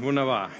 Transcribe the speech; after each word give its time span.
Wunderbar. 0.00 0.50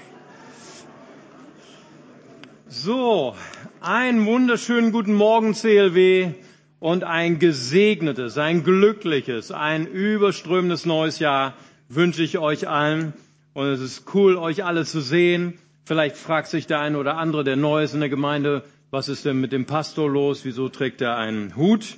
So, 2.69 3.35
einen 3.81 4.25
wunderschönen 4.25 4.91
guten 4.91 5.13
Morgen, 5.13 5.53
CLW, 5.53 6.31
und 6.79 7.03
ein 7.03 7.39
gesegnetes, 7.39 8.37
ein 8.37 8.63
glückliches, 8.63 9.51
ein 9.51 9.85
überströmendes 9.87 10.85
neues 10.85 11.19
Jahr 11.19 11.53
wünsche 11.89 12.23
ich 12.23 12.37
euch 12.37 12.67
allen. 12.69 13.13
Und 13.53 13.67
es 13.67 13.81
ist 13.81 14.13
cool, 14.13 14.37
euch 14.37 14.63
alle 14.63 14.85
zu 14.85 15.01
sehen. 15.01 15.57
Vielleicht 15.83 16.15
fragt 16.17 16.47
sich 16.47 16.67
der 16.67 16.79
eine 16.79 16.97
oder 16.97 17.17
andere, 17.17 17.43
der 17.43 17.55
neu 17.55 17.83
ist 17.83 17.93
in 17.93 17.99
der 17.99 18.09
Gemeinde, 18.09 18.63
was 18.91 19.09
ist 19.09 19.25
denn 19.25 19.41
mit 19.41 19.51
dem 19.51 19.65
Pastor 19.65 20.09
los? 20.09 20.45
Wieso 20.45 20.69
trägt 20.69 21.01
er 21.01 21.17
einen 21.17 21.55
Hut 21.57 21.97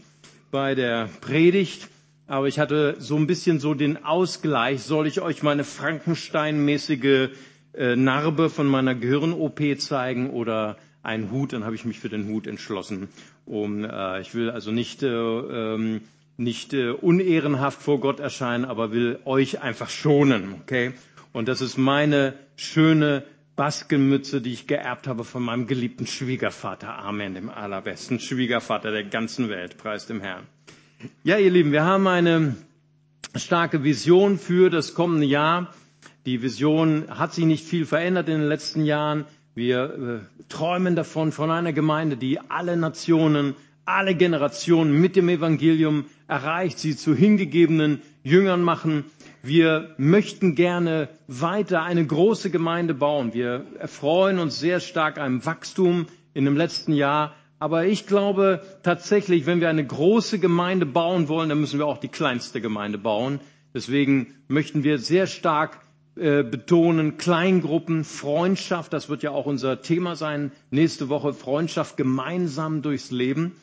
bei 0.51 0.73
der 0.73 1.09
Predigt? 1.21 1.87
Aber 2.29 2.47
ich 2.47 2.59
hatte 2.59 2.95
so 2.99 3.15
ein 3.15 3.25
bisschen 3.25 3.59
so 3.59 3.73
den 3.73 4.05
Ausgleich. 4.05 4.83
Soll 4.83 5.07
ich 5.07 5.19
euch 5.19 5.41
meine 5.41 5.63
Frankenstein-mäßige 5.63 7.29
äh, 7.73 7.95
Narbe 7.95 8.51
von 8.51 8.67
meiner 8.67 8.93
Gehirn-OP 8.93 9.59
zeigen 9.79 10.29
oder 10.29 10.77
einen 11.01 11.31
Hut? 11.31 11.53
Dann 11.53 11.65
habe 11.65 11.73
ich 11.73 11.85
mich 11.85 11.99
für 11.99 12.07
den 12.09 12.27
Hut 12.27 12.45
entschlossen. 12.45 13.09
Um, 13.47 13.83
äh, 13.83 14.21
ich 14.21 14.35
will 14.35 14.51
also 14.51 14.71
nicht, 14.71 15.01
äh, 15.01 15.07
ähm, 15.07 16.01
nicht 16.37 16.73
äh, 16.75 16.91
unehrenhaft 16.91 17.81
vor 17.81 17.99
Gott 17.99 18.19
erscheinen, 18.19 18.63
aber 18.65 18.91
will 18.91 19.17
euch 19.25 19.63
einfach 19.63 19.89
schonen. 19.89 20.53
Okay? 20.61 20.91
Und 21.33 21.47
das 21.47 21.61
ist 21.61 21.77
meine 21.77 22.35
schöne 22.55 23.23
Baskenmütze, 23.55 24.39
die 24.39 24.53
ich 24.53 24.67
geerbt 24.67 25.07
habe 25.07 25.23
von 25.23 25.41
meinem 25.41 25.65
geliebten 25.65 26.05
Schwiegervater. 26.05 26.95
Amen, 26.99 27.33
dem 27.33 27.49
allerbesten 27.49 28.19
Schwiegervater 28.19 28.91
der 28.91 29.05
ganzen 29.05 29.49
Welt. 29.49 29.77
Preis 29.79 30.05
dem 30.05 30.21
Herrn. 30.21 30.43
Ja, 31.23 31.37
ihr 31.37 31.49
Lieben, 31.49 31.71
wir 31.71 31.85
haben 31.85 32.07
eine 32.07 32.57
starke 33.33 33.85
Vision 33.85 34.37
für 34.37 34.69
das 34.69 34.93
kommende 34.95 35.25
Jahr. 35.25 35.73
Die 36.25 36.41
Vision 36.41 37.05
hat 37.09 37.33
sich 37.33 37.45
nicht 37.45 37.63
viel 37.63 37.85
verändert 37.85 38.27
in 38.27 38.39
den 38.39 38.49
letzten 38.49 38.83
Jahren. 38.83 39.23
Wir 39.55 40.21
äh, 40.25 40.43
träumen 40.49 40.97
davon, 40.97 41.31
von 41.31 41.51
einer 41.51 41.71
Gemeinde, 41.71 42.17
die 42.17 42.41
alle 42.41 42.75
Nationen, 42.75 43.55
alle 43.85 44.13
Generationen 44.13 44.91
mit 44.99 45.15
dem 45.15 45.29
Evangelium 45.29 46.03
erreicht, 46.27 46.79
sie 46.79 46.97
zu 46.97 47.15
hingegebenen 47.15 48.01
Jüngern 48.23 48.61
machen. 48.61 49.05
Wir 49.41 49.95
möchten 49.97 50.53
gerne 50.55 51.07
weiter 51.29 51.83
eine 51.83 52.05
große 52.05 52.49
Gemeinde 52.49 52.93
bauen. 52.93 53.33
Wir 53.33 53.65
erfreuen 53.79 54.37
uns 54.37 54.59
sehr 54.59 54.81
stark 54.81 55.17
am 55.17 55.45
Wachstum 55.45 56.07
in 56.33 56.43
dem 56.43 56.57
letzten 56.57 56.91
Jahr. 56.91 57.35
Aber 57.59 57.85
ich 57.85 58.07
glaube 58.07 58.61
tatsächlich, 58.83 59.45
wenn 59.45 59.59
wir 59.59 59.69
eine 59.69 59.85
große 59.85 60.39
Gemeinde 60.39 60.85
bauen 60.85 61.27
wollen, 61.27 61.49
dann 61.49 61.59
müssen 61.59 61.77
wir 61.77 61.85
auch 61.87 61.97
die 61.97 62.07
kleinste 62.07 62.61
Gemeinde 62.61 62.97
bauen. 62.97 63.41
Deswegen 63.73 64.33
möchten 64.47 64.83
wir 64.83 64.97
sehr 64.97 65.27
stark 65.27 65.81
äh, 66.15 66.43
betonen, 66.43 67.17
Kleingruppen, 67.17 68.03
Freundschaft, 68.03 68.93
das 68.93 69.09
wird 69.09 69.23
ja 69.23 69.31
auch 69.31 69.45
unser 69.45 69.81
Thema 69.81 70.15
sein, 70.15 70.51
nächste 70.71 71.09
Woche 71.09 71.33
Freundschaft 71.33 71.97
gemeinsam 71.97 72.81
durchs 72.81 73.11
Leben. 73.11 73.55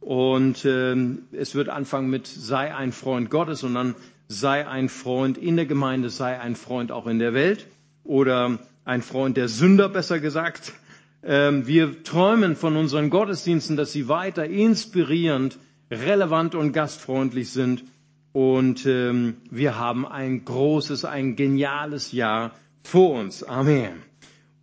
Und 0.00 0.64
äh, 0.64 0.94
es 1.32 1.54
wird 1.54 1.70
anfangen 1.70 2.10
mit 2.10 2.26
sei 2.26 2.74
ein 2.74 2.92
Freund 2.92 3.30
Gottes 3.30 3.62
und 3.62 3.74
dann 3.74 3.94
sei 4.28 4.66
ein 4.66 4.88
Freund 4.88 5.38
in 5.38 5.56
der 5.56 5.66
Gemeinde, 5.66 6.10
sei 6.10 6.38
ein 6.38 6.56
Freund 6.56 6.92
auch 6.92 7.06
in 7.06 7.18
der 7.18 7.34
Welt 7.34 7.66
oder 8.02 8.58
ein 8.84 9.00
Freund 9.02 9.36
der 9.36 9.48
Sünder, 9.48 9.88
besser 9.88 10.20
gesagt. 10.20 10.72
Ähm, 11.26 11.66
wir 11.66 12.02
träumen 12.04 12.54
von 12.54 12.76
unseren 12.76 13.08
Gottesdiensten, 13.10 13.76
dass 13.76 13.92
sie 13.92 14.08
weiter 14.08 14.44
inspirierend, 14.44 15.58
relevant 15.90 16.54
und 16.54 16.72
gastfreundlich 16.72 17.50
sind. 17.50 17.84
Und 18.32 18.84
ähm, 18.84 19.36
wir 19.50 19.78
haben 19.78 20.06
ein 20.06 20.44
großes, 20.44 21.04
ein 21.04 21.36
geniales 21.36 22.12
Jahr 22.12 22.52
vor 22.82 23.18
uns. 23.20 23.42
Amen. 23.42 23.92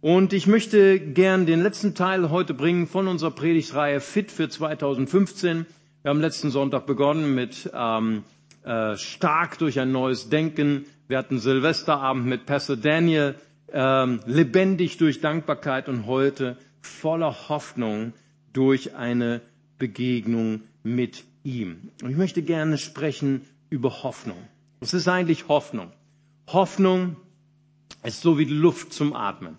Und 0.02 0.34
ich 0.34 0.46
möchte 0.48 1.00
gern 1.00 1.46
den 1.46 1.62
letzten 1.62 1.96
Teil 1.96 2.30
heute 2.32 2.54
bringen 2.54 2.88
von 2.88 3.08
unserer 3.08 3.32
Predigtreihe 3.32 4.00
Fit 4.02 4.32
für 4.32 4.50
2015. 4.50 5.66
Wir 6.02 6.10
haben 6.10 6.20
letzten 6.22 6.50
Sonntag 6.50 6.86
begonnen 6.86 7.34
mit 7.36 7.70
ähm, 7.74 8.24
äh, 8.64 8.98
stark 8.98 9.58
durch 9.60 9.80
ein 9.80 9.92
neues 9.92 10.30
Denken. 10.30 10.86
Wir 11.08 11.18
hatten 11.18 11.40
Silvesterabend 11.40 12.26
mit 12.26 12.46
Pastor 12.46 12.76
Daniel 12.78 13.36
ähm, 13.74 14.20
lebendig 14.26 14.98
durch 14.98 15.22
Dankbarkeit 15.22 15.90
und 15.90 16.06
heute 16.06 16.58
voller 16.82 17.50
Hoffnung 17.50 18.14
durch 18.54 18.96
eine 18.96 19.42
Begegnung 19.78 20.62
mit 20.84 21.24
ihm. 21.44 21.92
Und 22.04 22.12
ich 22.12 22.18
möchte 22.18 22.42
gerne 22.42 22.78
sprechen 22.78 23.42
über 23.70 24.04
Hoffnung. 24.04 24.38
Was 24.80 24.94
ist 24.94 25.08
eigentlich 25.08 25.48
Hoffnung? 25.48 25.92
Hoffnung 26.48 27.16
ist 28.04 28.22
so 28.22 28.38
wie 28.38 28.46
Luft 28.46 28.94
zum 28.94 29.16
Atmen. 29.16 29.58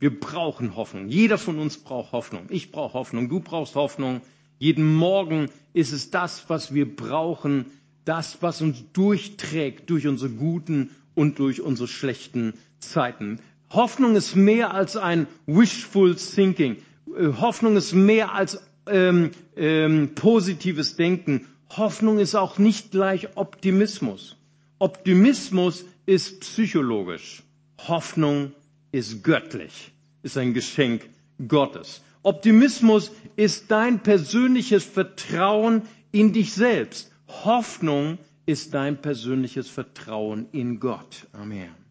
Wir 0.00 0.18
brauchen 0.18 0.76
Hoffnung. 0.76 1.08
Jeder 1.08 1.38
von 1.38 1.58
uns 1.58 1.78
braucht 1.78 2.12
Hoffnung. 2.12 2.46
Ich 2.50 2.70
brauche 2.72 2.94
Hoffnung. 2.94 3.28
Du 3.28 3.40
brauchst 3.40 3.74
Hoffnung. 3.74 4.20
Jeden 4.58 4.94
Morgen 4.94 5.48
ist 5.72 5.92
es 5.92 6.10
das, 6.10 6.48
was 6.48 6.74
wir 6.74 6.94
brauchen, 6.94 7.66
das, 8.04 8.42
was 8.42 8.60
uns 8.60 8.84
durchträgt 8.92 9.88
durch 9.90 10.06
unsere 10.06 10.30
guten 10.30 10.90
und 11.14 11.38
durch 11.38 11.60
unsere 11.60 11.88
schlechten 11.88 12.54
Zeiten. 12.80 13.40
Hoffnung 13.70 14.16
ist 14.16 14.36
mehr 14.36 14.72
als 14.74 14.96
ein 14.96 15.26
wishful 15.46 16.14
thinking. 16.14 16.76
Äh, 17.16 17.28
Hoffnung 17.40 17.76
ist 17.76 17.92
mehr 17.92 18.34
als 18.34 18.60
ähm, 18.86 19.30
ähm, 19.56 20.14
positives 20.14 20.96
Denken. 20.96 21.46
Hoffnung 21.70 22.18
ist 22.18 22.34
auch 22.34 22.58
nicht 22.58 22.90
gleich 22.90 23.36
Optimismus. 23.36 24.36
Optimismus 24.78 25.84
ist 26.06 26.40
psychologisch. 26.40 27.42
Hoffnung 27.88 28.52
ist 28.92 29.24
göttlich, 29.24 29.92
ist 30.22 30.36
ein 30.38 30.54
Geschenk 30.54 31.08
Gottes. 31.48 32.02
Optimismus 32.22 33.10
ist 33.36 33.70
dein 33.70 34.02
persönliches 34.02 34.84
Vertrauen 34.84 35.82
in 36.12 36.32
dich 36.32 36.52
selbst. 36.52 37.10
Hoffnung 37.28 38.18
ist 38.46 38.74
dein 38.74 39.00
persönliches 39.00 39.68
Vertrauen 39.68 40.46
in 40.52 40.80
Gott. 40.80 41.26
Amen. 41.32 41.83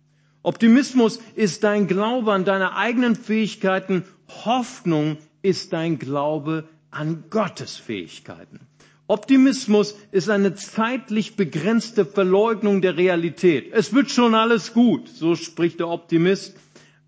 Optimismus 0.43 1.19
ist 1.35 1.63
dein 1.63 1.87
Glaube 1.87 2.33
an 2.33 2.43
deine 2.43 2.75
eigenen 2.75 3.15
Fähigkeiten. 3.15 4.03
Hoffnung 4.45 5.17
ist 5.41 5.71
dein 5.71 5.99
Glaube 5.99 6.65
an 6.91 7.23
Gottes 7.29 7.77
Fähigkeiten. 7.77 8.59
Optimismus 9.07 9.95
ist 10.11 10.29
eine 10.29 10.53
zeitlich 10.55 11.35
begrenzte 11.35 12.05
Verleugnung 12.05 12.81
der 12.81 12.97
Realität. 12.97 13.71
Es 13.73 13.93
wird 13.93 14.11
schon 14.11 14.35
alles 14.35 14.73
gut, 14.73 15.07
so 15.07 15.35
spricht 15.35 15.79
der 15.79 15.87
Optimist. 15.87 16.55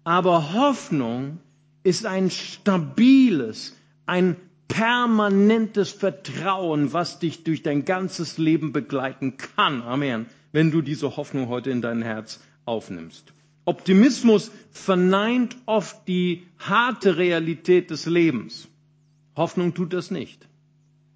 Aber 0.06 0.54
Hoffnung 0.54 1.40
ist 1.84 2.06
ein 2.06 2.32
stabiles, 2.32 3.76
ein 4.06 4.36
permanentes 4.68 5.92
Vertrauen, 5.92 6.94
was 6.94 7.20
dich 7.20 7.44
durch 7.44 7.64
dein 7.64 7.86
ganzes 7.86 8.38
Leben 8.38 8.72
begleiten 8.74 9.38
kann. 9.38 9.82
Amen. 9.82 10.26
Wenn 10.52 10.72
du 10.72 10.82
diese 10.82 11.18
Hoffnung 11.18 11.48
heute 11.50 11.70
in 11.70 11.82
dein 11.82 12.02
Herz 12.02 12.40
aufnimmst. 12.66 13.34
Optimismus 13.66 14.52
verneint 14.72 15.58
oft 15.66 16.08
die 16.08 16.46
harte 16.60 17.18
Realität 17.18 17.90
des 17.90 18.06
Lebens. 18.06 18.68
Hoffnung 19.36 19.74
tut 19.74 19.94
das 19.94 20.12
nicht. 20.12 20.48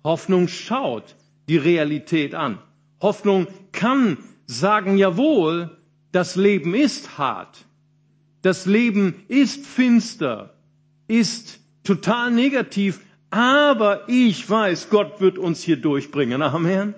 Hoffnung 0.03 0.47
schaut 0.47 1.15
die 1.47 1.57
Realität 1.57 2.33
an. 2.35 2.59
Hoffnung 3.01 3.47
kann 3.71 4.17
sagen, 4.45 4.97
jawohl, 4.97 5.77
das 6.11 6.35
Leben 6.35 6.73
ist 6.73 7.17
hart. 7.17 7.65
Das 8.41 8.65
Leben 8.65 9.23
ist 9.27 9.65
finster, 9.65 10.55
ist 11.07 11.59
total 11.83 12.31
negativ, 12.31 13.01
aber 13.29 14.07
ich 14.07 14.49
weiß, 14.49 14.89
Gott 14.89 15.21
wird 15.21 15.37
uns 15.37 15.61
hier 15.61 15.77
durchbringen. 15.77 16.41
Amen. 16.41 16.95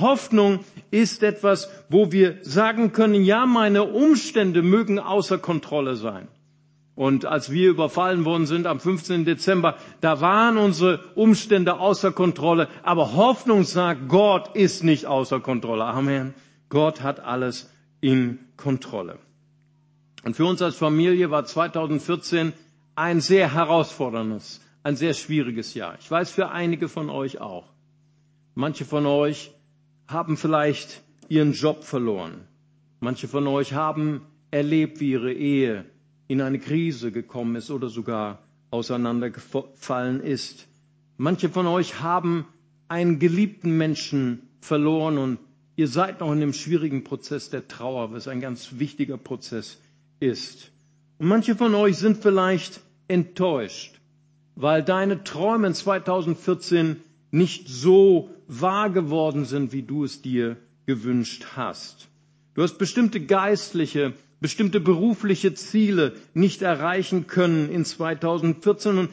Hoffnung 0.00 0.60
ist 0.90 1.22
etwas, 1.22 1.68
wo 1.88 2.12
wir 2.12 2.38
sagen 2.42 2.92
können, 2.92 3.22
ja, 3.22 3.46
meine 3.46 3.84
Umstände 3.84 4.62
mögen 4.62 4.98
außer 4.98 5.38
Kontrolle 5.38 5.96
sein. 5.96 6.28
Und 6.94 7.24
als 7.24 7.50
wir 7.50 7.70
überfallen 7.70 8.24
worden 8.26 8.46
sind 8.46 8.66
am 8.66 8.78
15. 8.78 9.24
Dezember, 9.24 9.76
da 10.02 10.20
waren 10.20 10.58
unsere 10.58 11.00
Umstände 11.14 11.78
außer 11.78 12.12
Kontrolle. 12.12 12.68
Aber 12.82 13.14
Hoffnung 13.14 13.64
sagt, 13.64 14.08
Gott 14.08 14.54
ist 14.54 14.84
nicht 14.84 15.06
außer 15.06 15.40
Kontrolle. 15.40 15.84
Amen. 15.84 16.34
Gott 16.68 17.00
hat 17.02 17.20
alles 17.20 17.70
in 18.02 18.38
Kontrolle. 18.58 19.18
Und 20.24 20.36
für 20.36 20.44
uns 20.44 20.60
als 20.60 20.76
Familie 20.76 21.30
war 21.30 21.44
2014 21.46 22.52
ein 22.96 23.20
sehr 23.20 23.54
herausforderndes, 23.54 24.60
ein 24.82 24.96
sehr 24.96 25.14
schwieriges 25.14 25.72
Jahr. 25.74 25.94
Ich 26.00 26.10
weiß 26.10 26.30
für 26.30 26.50
einige 26.50 26.88
von 26.88 27.08
euch 27.08 27.40
auch. 27.40 27.64
Manche 28.54 28.84
von 28.84 29.06
euch 29.06 29.52
haben 30.10 30.36
vielleicht 30.36 31.02
ihren 31.28 31.52
Job 31.52 31.84
verloren. 31.84 32.46
Manche 33.00 33.28
von 33.28 33.46
euch 33.46 33.72
haben 33.72 34.22
erlebt, 34.50 35.00
wie 35.00 35.12
ihre 35.12 35.32
Ehe 35.32 35.84
in 36.28 36.40
eine 36.40 36.58
Krise 36.58 37.12
gekommen 37.12 37.56
ist 37.56 37.70
oder 37.70 37.88
sogar 37.88 38.38
auseinandergefallen 38.70 40.20
ist. 40.20 40.66
Manche 41.16 41.48
von 41.48 41.66
euch 41.66 42.00
haben 42.00 42.46
einen 42.88 43.18
geliebten 43.18 43.76
Menschen 43.76 44.48
verloren 44.60 45.18
und 45.18 45.38
ihr 45.76 45.88
seid 45.88 46.20
noch 46.20 46.32
in 46.32 46.40
dem 46.40 46.52
schwierigen 46.52 47.04
Prozess 47.04 47.50
der 47.50 47.68
Trauer, 47.68 48.12
was 48.12 48.28
ein 48.28 48.40
ganz 48.40 48.78
wichtiger 48.78 49.16
Prozess 49.16 49.78
ist. 50.18 50.70
Und 51.18 51.28
manche 51.28 51.54
von 51.54 51.74
euch 51.74 51.96
sind 51.98 52.18
vielleicht 52.22 52.80
enttäuscht, 53.08 54.00
weil 54.56 54.82
deine 54.82 55.24
Träume 55.24 55.68
in 55.68 55.74
2014 55.74 56.96
nicht 57.30 57.68
so 57.68 58.30
wahr 58.48 58.90
geworden 58.90 59.44
sind, 59.44 59.72
wie 59.72 59.82
du 59.82 60.04
es 60.04 60.22
dir 60.22 60.56
gewünscht 60.86 61.46
hast. 61.56 62.08
Du 62.54 62.62
hast 62.62 62.78
bestimmte 62.78 63.20
geistliche, 63.20 64.12
bestimmte 64.40 64.80
berufliche 64.80 65.54
Ziele 65.54 66.14
nicht 66.34 66.62
erreichen 66.62 67.26
können 67.26 67.70
in 67.70 67.84
2014 67.84 68.98
und 68.98 69.10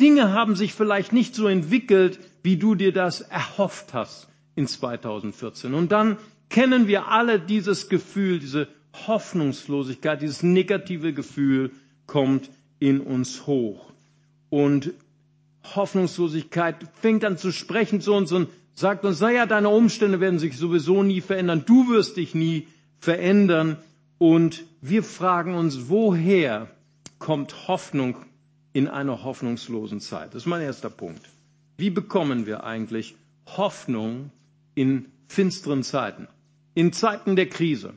Dinge 0.00 0.32
haben 0.32 0.56
sich 0.56 0.72
vielleicht 0.72 1.12
nicht 1.12 1.34
so 1.34 1.46
entwickelt, 1.46 2.18
wie 2.42 2.56
du 2.56 2.74
dir 2.74 2.92
das 2.92 3.20
erhofft 3.20 3.92
hast 3.92 4.28
in 4.56 4.66
2014. 4.66 5.74
Und 5.74 5.92
dann 5.92 6.16
kennen 6.48 6.88
wir 6.88 7.08
alle 7.08 7.38
dieses 7.38 7.88
Gefühl, 7.90 8.38
diese 8.38 8.66
Hoffnungslosigkeit, 9.06 10.22
dieses 10.22 10.42
negative 10.42 11.12
Gefühl 11.12 11.70
kommt 12.06 12.50
in 12.78 13.00
uns 13.00 13.46
hoch. 13.46 13.92
Und 14.48 14.92
Hoffnungslosigkeit 15.64 16.76
fängt 17.00 17.24
an 17.24 17.36
zu 17.38 17.52
sprechen 17.52 18.00
zu 18.00 18.14
uns 18.14 18.32
und 18.32 18.48
sagt 18.74 19.04
uns, 19.04 19.20
naja, 19.20 19.46
deine 19.46 19.68
Umstände 19.68 20.20
werden 20.20 20.38
sich 20.38 20.56
sowieso 20.56 21.02
nie 21.02 21.20
verändern, 21.20 21.64
du 21.66 21.88
wirst 21.90 22.16
dich 22.16 22.34
nie 22.34 22.66
verändern. 22.98 23.76
Und 24.18 24.64
wir 24.80 25.02
fragen 25.02 25.54
uns, 25.54 25.88
woher 25.88 26.68
kommt 27.18 27.68
Hoffnung 27.68 28.16
in 28.72 28.88
einer 28.88 29.24
hoffnungslosen 29.24 30.00
Zeit? 30.00 30.34
Das 30.34 30.42
ist 30.42 30.46
mein 30.46 30.62
erster 30.62 30.90
Punkt. 30.90 31.22
Wie 31.76 31.90
bekommen 31.90 32.46
wir 32.46 32.64
eigentlich 32.64 33.14
Hoffnung 33.56 34.30
in 34.74 35.06
finsteren 35.28 35.82
Zeiten, 35.82 36.28
in 36.74 36.92
Zeiten 36.92 37.36
der 37.36 37.48
Krise? 37.48 37.94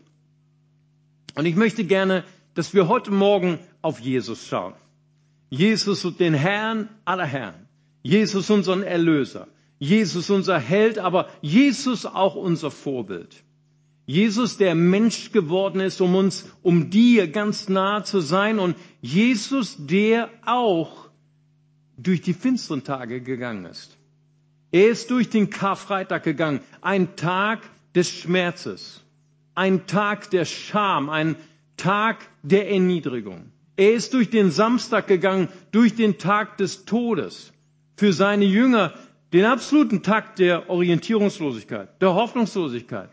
Und 1.35 1.45
ich 1.45 1.55
möchte 1.55 1.83
gerne, 1.83 2.23
dass 2.53 2.73
wir 2.73 2.87
heute 2.87 3.11
Morgen 3.11 3.59
auf 3.81 3.99
Jesus 3.99 4.47
schauen. 4.47 4.73
Jesus 5.53 6.01
den 6.17 6.33
Herrn 6.33 6.89
aller 7.05 7.27
Herren. 7.27 7.67
Jesus 8.01 8.49
unseren 8.49 8.81
Erlöser. 8.81 9.47
Jesus 9.77 10.31
unser 10.31 10.57
Held, 10.57 10.97
aber 10.97 11.29
Jesus 11.41 12.07
auch 12.07 12.33
unser 12.33 12.71
Vorbild. 12.71 13.43
Jesus, 14.07 14.57
der 14.57 14.73
Mensch 14.73 15.31
geworden 15.31 15.79
ist, 15.79 16.01
um 16.01 16.15
uns, 16.15 16.49
um 16.63 16.89
dir 16.89 17.27
ganz 17.27 17.69
nahe 17.69 18.03
zu 18.03 18.19
sein 18.19 18.57
und 18.57 18.75
Jesus, 19.01 19.77
der 19.77 20.31
auch 20.43 21.09
durch 21.97 22.21
die 22.21 22.33
finsteren 22.33 22.83
Tage 22.83 23.21
gegangen 23.21 23.65
ist. 23.65 23.95
Er 24.71 24.87
ist 24.89 25.11
durch 25.11 25.29
den 25.29 25.51
Karfreitag 25.51 26.23
gegangen, 26.23 26.61
ein 26.81 27.15
Tag 27.15 27.61
des 27.93 28.09
Schmerzes, 28.09 29.03
ein 29.53 29.85
Tag 29.85 30.31
der 30.31 30.45
Scham, 30.45 31.11
ein 31.11 31.35
Tag 31.77 32.27
der 32.41 32.71
Erniedrigung. 32.71 33.52
Er 33.75 33.93
ist 33.93 34.13
durch 34.13 34.29
den 34.29 34.51
Samstag 34.51 35.07
gegangen, 35.07 35.49
durch 35.71 35.95
den 35.95 36.17
Tag 36.17 36.57
des 36.57 36.85
Todes. 36.85 37.51
Für 37.95 38.13
seine 38.13 38.45
Jünger 38.45 38.93
den 39.33 39.45
absoluten 39.45 40.03
Tag 40.03 40.35
der 40.35 40.69
Orientierungslosigkeit, 40.69 41.99
der 42.01 42.13
Hoffnungslosigkeit. 42.13 43.09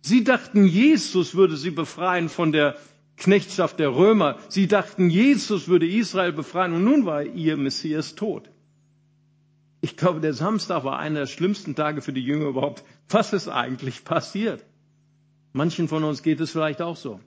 Sie 0.00 0.24
dachten, 0.24 0.64
Jesus 0.64 1.34
würde 1.34 1.56
sie 1.56 1.70
befreien 1.70 2.30
von 2.30 2.50
der 2.50 2.76
Knechtschaft 3.16 3.78
der 3.78 3.94
Römer. 3.94 4.38
Sie 4.48 4.66
dachten, 4.66 5.10
Jesus 5.10 5.68
würde 5.68 5.86
Israel 5.86 6.32
befreien 6.32 6.72
und 6.72 6.84
nun 6.84 7.04
war 7.04 7.22
ihr 7.22 7.56
Messias 7.56 8.14
tot. 8.14 8.50
Ich 9.82 9.98
glaube, 9.98 10.20
der 10.20 10.32
Samstag 10.32 10.82
war 10.84 10.98
einer 10.98 11.20
der 11.20 11.26
schlimmsten 11.26 11.74
Tage 11.74 12.00
für 12.00 12.14
die 12.14 12.22
Jünger 12.22 12.46
überhaupt. 12.46 12.82
Was 13.10 13.34
ist 13.34 13.48
eigentlich 13.48 14.04
passiert? 14.04 14.64
Manchen 15.52 15.88
von 15.88 16.04
uns 16.04 16.22
geht 16.22 16.40
es 16.40 16.50
vielleicht 16.50 16.80
auch 16.80 16.96
so. 16.96 17.20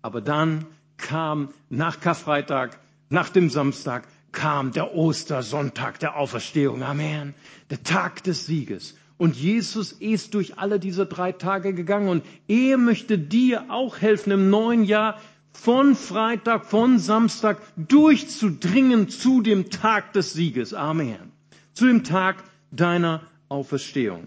Aber 0.00 0.22
dann 0.22 0.66
kam 0.96 1.50
nach 1.70 2.00
Karfreitag, 2.00 2.78
nach 3.08 3.28
dem 3.28 3.50
Samstag, 3.50 4.06
kam 4.32 4.72
der 4.72 4.94
Ostersonntag 4.94 5.98
der 6.00 6.16
Auferstehung. 6.16 6.82
Amen. 6.82 7.34
Der 7.70 7.82
Tag 7.82 8.22
des 8.24 8.46
Sieges. 8.46 8.94
Und 9.16 9.36
Jesus 9.36 9.92
ist 9.92 10.34
durch 10.34 10.58
alle 10.58 10.80
diese 10.80 11.06
drei 11.06 11.32
Tage 11.32 11.72
gegangen 11.72 12.08
und 12.08 12.24
er 12.48 12.76
möchte 12.78 13.16
dir 13.16 13.70
auch 13.70 14.00
helfen 14.00 14.32
im 14.32 14.50
neuen 14.50 14.84
Jahr 14.84 15.20
von 15.52 15.94
Freitag, 15.94 16.66
von 16.66 16.98
Samstag 16.98 17.62
durchzudringen 17.76 19.08
zu 19.08 19.40
dem 19.40 19.70
Tag 19.70 20.12
des 20.12 20.32
Sieges. 20.32 20.74
Amen. 20.74 21.32
Zu 21.74 21.86
dem 21.86 22.02
Tag 22.02 22.42
deiner 22.72 23.22
Auferstehung. 23.48 24.26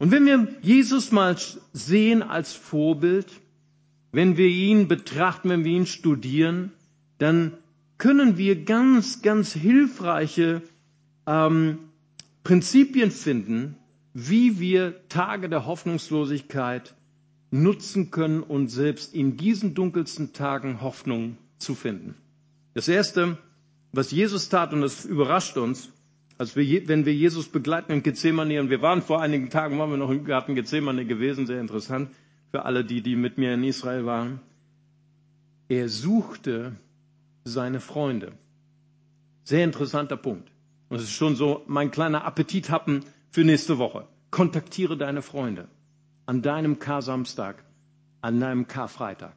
Und 0.00 0.10
wenn 0.10 0.26
wir 0.26 0.48
Jesus 0.62 1.12
mal 1.12 1.36
sehen 1.72 2.22
als 2.22 2.52
Vorbild, 2.52 3.26
wenn 4.12 4.36
wir 4.36 4.46
ihn 4.46 4.88
betrachten, 4.88 5.48
wenn 5.50 5.64
wir 5.64 5.72
ihn 5.72 5.86
studieren, 5.86 6.72
dann 7.18 7.52
können 7.98 8.38
wir 8.38 8.64
ganz, 8.64 9.22
ganz 9.22 9.52
hilfreiche 9.52 10.62
ähm, 11.26 11.78
Prinzipien 12.44 13.10
finden, 13.10 13.76
wie 14.14 14.58
wir 14.60 15.08
Tage 15.08 15.48
der 15.48 15.66
Hoffnungslosigkeit 15.66 16.94
nutzen 17.50 18.10
können 18.10 18.42
und 18.42 18.68
selbst 18.68 19.14
in 19.14 19.36
diesen 19.36 19.74
dunkelsten 19.74 20.32
Tagen 20.32 20.80
Hoffnung 20.80 21.36
zu 21.58 21.74
finden. 21.74 22.14
Das 22.74 22.88
Erste, 22.88 23.36
was 23.92 24.10
Jesus 24.10 24.48
tat, 24.48 24.72
und 24.72 24.80
das 24.80 25.04
überrascht 25.04 25.56
uns, 25.56 25.90
als 26.36 26.54
wir, 26.56 26.86
wenn 26.88 27.04
wir 27.04 27.14
Jesus 27.14 27.48
begleiten 27.48 27.90
in 27.92 28.02
Gethsemane, 28.02 28.60
und 28.60 28.70
wir 28.70 28.80
waren 28.80 29.02
vor 29.02 29.20
einigen 29.20 29.50
Tagen, 29.50 29.78
waren 29.78 29.90
wir 29.90 29.96
noch 29.96 30.10
im 30.10 30.24
Garten 30.24 30.54
Gethsemane 30.54 31.04
gewesen, 31.04 31.46
sehr 31.46 31.60
interessant 31.60 32.10
für 32.50 32.64
alle 32.64 32.84
die, 32.84 33.02
die 33.02 33.16
mit 33.16 33.38
mir 33.38 33.54
in 33.54 33.64
Israel 33.64 34.06
waren. 34.06 34.40
Er 35.68 35.88
suchte 35.88 36.76
seine 37.44 37.80
Freunde. 37.80 38.32
Sehr 39.44 39.64
interessanter 39.64 40.16
Punkt. 40.16 40.50
Und 40.88 40.96
es 40.96 41.04
ist 41.04 41.12
schon 41.12 41.36
so 41.36 41.62
mein 41.66 41.90
kleiner 41.90 42.24
Appetithappen 42.24 43.04
für 43.30 43.44
nächste 43.44 43.78
Woche. 43.78 44.06
Kontaktiere 44.30 44.96
deine 44.96 45.22
Freunde 45.22 45.68
an 46.26 46.42
deinem 46.42 46.78
Kar-Samstag, 46.78 47.64
an 48.20 48.38
deinem 48.38 48.68
Karfreitag. 48.68 49.34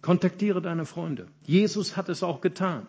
Kontaktiere 0.00 0.60
deine 0.60 0.84
Freunde. 0.84 1.28
Jesus 1.46 1.96
hat 1.96 2.08
es 2.08 2.24
auch 2.24 2.40
getan. 2.40 2.88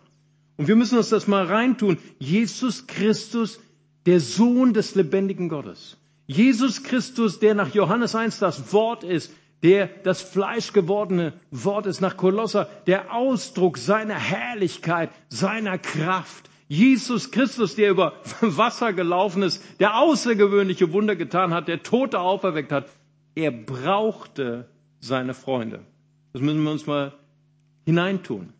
Und 0.56 0.66
wir 0.66 0.74
müssen 0.74 0.98
uns 0.98 1.08
das 1.08 1.28
mal 1.28 1.46
reintun. 1.46 1.98
Jesus 2.18 2.88
Christus, 2.88 3.60
der 4.06 4.18
Sohn 4.18 4.74
des 4.74 4.96
lebendigen 4.96 5.48
Gottes. 5.48 5.96
Jesus 6.26 6.82
Christus, 6.82 7.38
der 7.38 7.54
nach 7.54 7.72
Johannes 7.74 8.16
1 8.16 8.40
das 8.40 8.72
Wort 8.72 9.04
ist, 9.04 9.30
der 9.64 9.88
das 10.04 10.20
fleischgewordene 10.20 11.32
Wort 11.50 11.86
ist 11.86 12.02
nach 12.02 12.18
Kolosser, 12.18 12.68
der 12.86 13.14
Ausdruck 13.14 13.78
seiner 13.78 14.14
Herrlichkeit, 14.14 15.10
seiner 15.30 15.78
Kraft. 15.78 16.50
Jesus 16.68 17.30
Christus, 17.30 17.74
der 17.74 17.90
über 17.90 18.12
Wasser 18.42 18.92
gelaufen 18.92 19.42
ist, 19.42 19.62
der 19.80 19.98
außergewöhnliche 19.98 20.92
Wunder 20.92 21.16
getan 21.16 21.54
hat, 21.54 21.66
der 21.66 21.82
Tote 21.82 22.20
auferweckt 22.20 22.72
hat, 22.72 22.90
er 23.34 23.50
brauchte 23.50 24.68
seine 25.00 25.32
Freunde. 25.32 25.80
Das 26.34 26.42
müssen 26.42 26.62
wir 26.62 26.70
uns 26.70 26.86
mal 26.86 27.14
hineintun. 27.86 28.52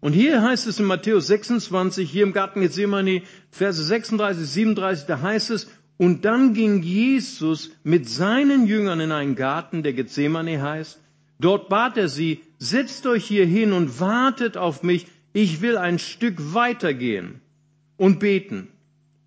Und 0.00 0.14
hier 0.14 0.42
heißt 0.42 0.66
es 0.66 0.80
in 0.80 0.86
Matthäus 0.86 1.28
26, 1.28 2.10
hier 2.10 2.24
im 2.24 2.32
Garten 2.32 2.60
Gethsemane, 2.60 3.22
Verse 3.50 3.84
36, 3.84 4.46
37, 4.48 5.06
da 5.06 5.20
heißt 5.20 5.50
es, 5.50 5.68
und 6.00 6.24
dann 6.24 6.54
ging 6.54 6.80
Jesus 6.82 7.72
mit 7.84 8.08
seinen 8.08 8.66
Jüngern 8.66 9.00
in 9.00 9.12
einen 9.12 9.34
Garten, 9.34 9.82
der 9.82 9.92
Gethsemane 9.92 10.62
heißt. 10.62 10.98
Dort 11.38 11.68
bat 11.68 11.98
er 11.98 12.08
sie, 12.08 12.40
setzt 12.58 13.06
euch 13.06 13.26
hier 13.26 13.44
hin 13.44 13.74
und 13.74 14.00
wartet 14.00 14.56
auf 14.56 14.82
mich, 14.82 15.08
ich 15.34 15.60
will 15.60 15.76
ein 15.76 15.98
Stück 15.98 16.54
weitergehen 16.54 17.42
und 17.98 18.18
beten. 18.18 18.68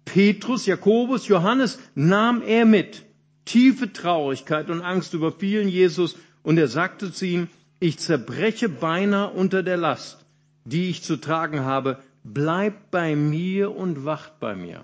Petrus, 0.05 0.65
Jakobus, 0.65 1.27
Johannes 1.27 1.77
nahm 1.93 2.41
er 2.41 2.65
mit. 2.65 3.03
Tiefe 3.45 3.93
Traurigkeit 3.93 4.71
und 4.71 4.81
Angst 4.81 5.13
überfielen 5.13 5.67
Jesus 5.67 6.17
und 6.41 6.57
er 6.57 6.67
sagte 6.67 7.11
zu 7.11 7.27
ihm, 7.27 7.49
ich 7.79 7.99
zerbreche 7.99 8.67
beinahe 8.67 9.29
unter 9.29 9.61
der 9.61 9.77
Last, 9.77 10.25
die 10.65 10.89
ich 10.89 11.03
zu 11.03 11.17
tragen 11.17 11.59
habe. 11.59 11.99
Bleibt 12.23 12.89
bei 12.89 13.15
mir 13.15 13.75
und 13.75 14.05
wacht 14.05 14.39
bei 14.39 14.55
mir. 14.55 14.81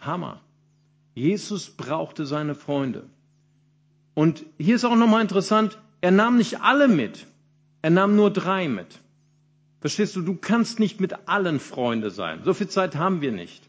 Hammer. 0.00 0.40
Jesus 1.14 1.70
brauchte 1.70 2.26
seine 2.26 2.54
Freunde. 2.54 3.04
Und 4.14 4.44
hier 4.58 4.76
ist 4.76 4.84
auch 4.84 4.96
nochmal 4.96 5.22
interessant, 5.22 5.78
er 6.00 6.10
nahm 6.10 6.36
nicht 6.36 6.60
alle 6.60 6.88
mit, 6.88 7.26
er 7.82 7.90
nahm 7.90 8.16
nur 8.16 8.30
drei 8.30 8.68
mit. 8.68 9.00
Verstehst 9.80 10.14
du, 10.16 10.22
du 10.22 10.36
kannst 10.36 10.78
nicht 10.78 11.00
mit 11.00 11.28
allen 11.28 11.58
Freunde 11.58 12.10
sein. 12.10 12.42
So 12.44 12.54
viel 12.54 12.68
Zeit 12.68 12.96
haben 12.96 13.20
wir 13.20 13.32
nicht. 13.32 13.68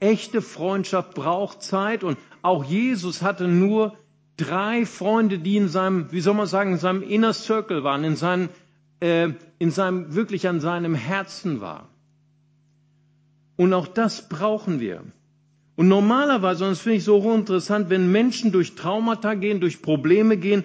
Echte 0.00 0.40
Freundschaft 0.40 1.14
braucht 1.14 1.62
Zeit 1.62 2.02
und 2.02 2.16
auch 2.42 2.64
Jesus 2.64 3.20
hatte 3.20 3.46
nur 3.46 3.96
drei 4.38 4.86
Freunde, 4.86 5.38
die 5.38 5.56
in 5.58 5.68
seinem, 5.68 6.10
wie 6.12 6.20
soll 6.20 6.34
man 6.34 6.46
sagen, 6.46 6.72
in 6.72 6.78
seinem 6.78 7.02
Inner 7.02 7.34
Circle 7.34 7.84
waren, 7.84 8.04
in 8.04 8.16
seinem, 8.16 8.48
äh, 9.00 9.28
in 9.58 9.70
seinem, 9.70 10.14
wirklich 10.14 10.48
an 10.48 10.60
seinem 10.60 10.94
Herzen 10.94 11.60
war. 11.60 11.88
Und 13.56 13.74
auch 13.74 13.86
das 13.86 14.30
brauchen 14.30 14.80
wir. 14.80 15.02
Und 15.80 15.88
normalerweise, 15.88 16.64
und 16.64 16.72
das 16.72 16.82
finde 16.82 16.98
ich 16.98 17.04
so 17.04 17.22
hochinteressant, 17.22 17.88
wenn 17.88 18.12
Menschen 18.12 18.52
durch 18.52 18.74
Traumata 18.74 19.32
gehen, 19.32 19.60
durch 19.60 19.80
Probleme 19.80 20.36
gehen, 20.36 20.62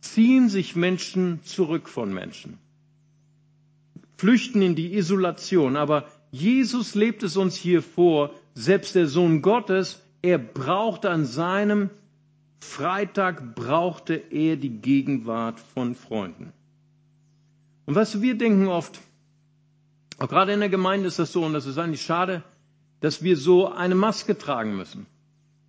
ziehen 0.00 0.48
sich 0.48 0.74
Menschen 0.74 1.38
zurück 1.44 1.88
von 1.88 2.12
Menschen. 2.12 2.58
flüchten 4.16 4.60
in 4.60 4.74
die 4.74 4.96
Isolation. 4.96 5.76
Aber 5.76 6.08
Jesus 6.32 6.96
lebt 6.96 7.22
es 7.22 7.36
uns 7.36 7.54
hier 7.54 7.82
vor, 7.82 8.34
selbst 8.54 8.96
der 8.96 9.06
Sohn 9.06 9.42
Gottes, 9.42 10.02
er 10.22 10.38
brauchte 10.38 11.08
an 11.08 11.24
seinem 11.24 11.90
Freitag, 12.58 13.54
brauchte 13.54 14.14
er 14.14 14.56
die 14.56 14.80
Gegenwart 14.80 15.60
von 15.60 15.94
Freunden. 15.94 16.52
Und 17.86 17.94
du, 17.94 18.22
wir 18.22 18.36
denken 18.36 18.66
oft, 18.66 18.98
auch 20.18 20.28
gerade 20.28 20.52
in 20.52 20.58
der 20.58 20.68
Gemeinde 20.68 21.06
ist 21.06 21.20
das 21.20 21.30
so, 21.30 21.44
und 21.44 21.52
das 21.52 21.66
ist 21.66 21.78
eigentlich 21.78 22.02
schade, 22.02 22.42
dass 23.00 23.22
wir 23.22 23.36
so 23.36 23.68
eine 23.70 23.94
Maske 23.94 24.36
tragen 24.36 24.76
müssen. 24.76 25.06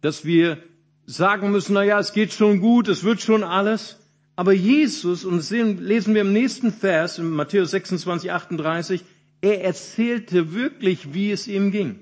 Dass 0.01 0.25
wir 0.25 0.57
sagen 1.05 1.51
müssen, 1.51 1.73
na 1.73 1.83
ja, 1.83 1.99
es 1.99 2.13
geht 2.13 2.33
schon 2.33 2.59
gut, 2.59 2.87
es 2.87 3.03
wird 3.03 3.21
schon 3.21 3.43
alles. 3.43 3.97
Aber 4.35 4.53
Jesus, 4.53 5.25
und 5.25 5.37
das 5.37 5.49
lesen 5.51 6.13
wir 6.13 6.21
im 6.21 6.33
nächsten 6.33 6.71
Vers, 6.71 7.19
in 7.19 7.29
Matthäus 7.29 7.71
26, 7.71 8.31
38, 8.31 9.03
er 9.41 9.63
erzählte 9.63 10.53
wirklich, 10.53 11.13
wie 11.13 11.31
es 11.31 11.47
ihm 11.47 11.71
ging. 11.71 11.99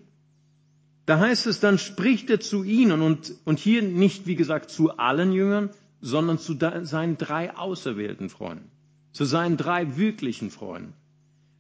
Da 1.05 1.19
heißt 1.19 1.47
es, 1.47 1.59
dann 1.59 1.77
spricht 1.77 2.29
er 2.29 2.39
zu 2.39 2.63
ihnen 2.63 3.01
und, 3.01 3.33
und 3.45 3.59
hier 3.59 3.81
nicht, 3.81 4.27
wie 4.27 4.35
gesagt, 4.35 4.69
zu 4.69 4.97
allen 4.97 5.31
Jüngern, 5.31 5.69
sondern 6.01 6.37
zu 6.37 6.57
seinen 6.83 7.17
drei 7.17 7.55
auserwählten 7.55 8.29
Freunden, 8.29 8.69
zu 9.13 9.23
seinen 9.25 9.57
drei 9.57 9.97
wirklichen 9.97 10.51
Freunden. 10.51 10.93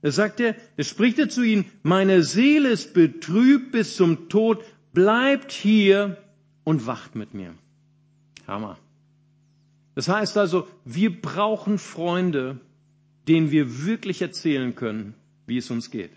Da 0.07 0.11
sagt 0.13 0.39
er, 0.39 0.55
er 0.77 0.85
spricht 0.85 1.19
er 1.19 1.27
zu 1.27 1.43
ihnen, 1.43 1.65
meine 1.83 2.23
Seele 2.23 2.69
ist 2.69 2.93
betrübt 2.93 3.73
bis 3.73 3.97
zum 3.97 4.29
Tod, 4.29 4.63
bleibt 4.93 5.51
hier 5.51 6.15
und 6.63 6.87
wacht 6.87 7.15
mit 7.15 7.33
mir. 7.33 7.53
Hammer. 8.47 8.77
Das 9.95 10.07
heißt 10.07 10.37
also, 10.37 10.65
wir 10.85 11.21
brauchen 11.21 11.77
Freunde, 11.77 12.57
denen 13.27 13.51
wir 13.51 13.85
wirklich 13.85 14.21
erzählen 14.21 14.75
können, 14.75 15.13
wie 15.45 15.57
es 15.57 15.69
uns 15.71 15.91
geht. 15.91 16.11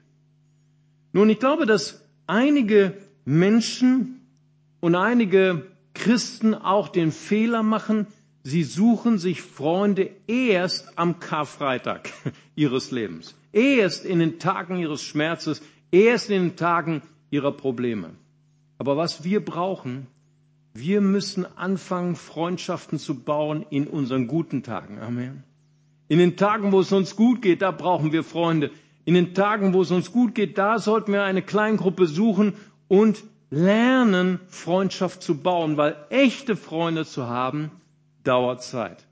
Nun, 1.12 1.28
ich 1.28 1.40
glaube, 1.40 1.66
dass 1.66 2.00
einige 2.28 2.96
Menschen 3.24 4.20
und 4.78 4.94
einige 4.94 5.66
Christen 5.94 6.54
auch 6.54 6.90
den 6.90 7.10
Fehler 7.10 7.64
machen, 7.64 8.06
sie 8.44 8.62
suchen 8.62 9.18
sich 9.18 9.42
Freunde 9.42 10.12
erst 10.28 10.96
am 10.96 11.18
Karfreitag 11.18 12.12
ihres 12.54 12.92
Lebens, 12.92 13.34
erst 13.52 14.04
in 14.04 14.18
den 14.18 14.38
Tagen 14.38 14.78
ihres 14.78 15.02
Schmerzes, 15.02 15.62
erst 15.90 16.30
in 16.30 16.42
den 16.42 16.56
Tagen 16.56 17.02
ihrer 17.30 17.52
Probleme. 17.52 18.10
Aber 18.78 18.96
was 18.96 19.24
wir 19.24 19.44
brauchen, 19.44 20.06
wir 20.72 21.00
müssen 21.00 21.46
anfangen, 21.56 22.16
Freundschaften 22.16 22.98
zu 22.98 23.22
bauen 23.22 23.66
in 23.70 23.86
unseren 23.86 24.26
guten 24.26 24.62
Tagen. 24.62 24.98
Amen. 25.00 25.42
In 26.08 26.18
den 26.18 26.36
Tagen, 26.36 26.72
wo 26.72 26.80
es 26.80 26.92
uns 26.92 27.16
gut 27.16 27.42
geht, 27.42 27.62
da 27.62 27.70
brauchen 27.70 28.12
wir 28.12 28.24
Freunde. 28.24 28.70
In 29.04 29.14
den 29.14 29.34
Tagen, 29.34 29.74
wo 29.74 29.82
es 29.82 29.90
uns 29.90 30.12
gut 30.12 30.34
geht, 30.34 30.58
da 30.58 30.78
sollten 30.78 31.12
wir 31.12 31.24
eine 31.24 31.42
Kleingruppe 31.42 32.06
suchen 32.06 32.54
und 32.88 33.22
lernen, 33.50 34.40
Freundschaft 34.46 35.22
zu 35.22 35.38
bauen, 35.38 35.76
weil 35.76 35.96
echte 36.10 36.56
Freunde 36.56 37.04
zu 37.04 37.26
haben, 37.28 37.70
dauert 38.22 38.62
Zeit. 38.62 39.06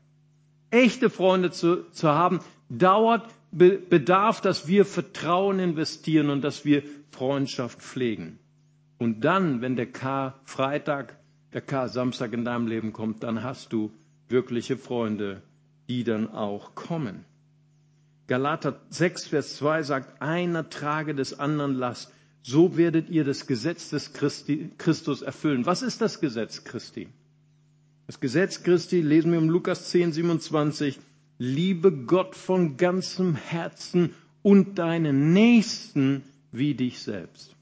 Echte 0.70 1.10
Freunde 1.10 1.50
zu, 1.50 1.88
zu 1.90 2.08
haben, 2.08 2.40
dauert, 2.68 3.28
bedarf, 3.50 4.40
dass 4.40 4.68
wir 4.68 4.84
Vertrauen 4.84 5.58
investieren 5.58 6.30
und 6.30 6.42
dass 6.42 6.64
wir 6.64 6.82
Freundschaft 7.10 7.80
pflegen. 7.82 8.38
Und 8.98 9.24
dann, 9.24 9.60
wenn 9.60 9.76
der 9.76 9.90
K-Freitag, 9.90 11.16
der 11.52 11.62
K-Samstag 11.62 12.32
in 12.32 12.44
deinem 12.44 12.66
Leben 12.66 12.92
kommt, 12.92 13.22
dann 13.22 13.42
hast 13.42 13.72
du 13.72 13.92
wirkliche 14.28 14.76
Freunde, 14.76 15.42
die 15.88 16.04
dann 16.04 16.30
auch 16.30 16.74
kommen. 16.74 17.24
Galater 18.26 18.80
6, 18.90 19.28
Vers 19.28 19.56
2 19.56 19.82
sagt, 19.82 20.20
einer 20.20 20.68
trage 20.68 21.14
des 21.14 21.38
anderen 21.38 21.74
Last 21.74 22.12
so 22.42 22.78
werdet 22.78 23.10
ihr 23.10 23.24
das 23.24 23.46
Gesetz 23.46 23.90
des 23.90 24.14
Christi, 24.14 24.70
Christus 24.78 25.20
erfüllen. 25.20 25.66
Was 25.66 25.82
ist 25.82 26.00
das 26.00 26.18
Gesetz 26.18 26.64
Christi? 26.64 27.08
Das 28.06 28.20
Gesetz 28.20 28.62
Christi 28.62 29.02
lesen 29.02 29.32
wir 29.32 29.38
im 29.38 29.50
Lukas 29.50 29.90
10, 29.90 30.12
27. 30.12 30.98
Liebe 31.38 31.92
Gott 31.92 32.34
von 32.34 32.76
ganzem 32.76 33.36
Herzen 33.36 34.14
und 34.42 34.78
deinen 34.78 35.32
Nächsten 35.32 36.22
wie 36.50 36.74
dich 36.74 36.98
selbst. 36.98 37.54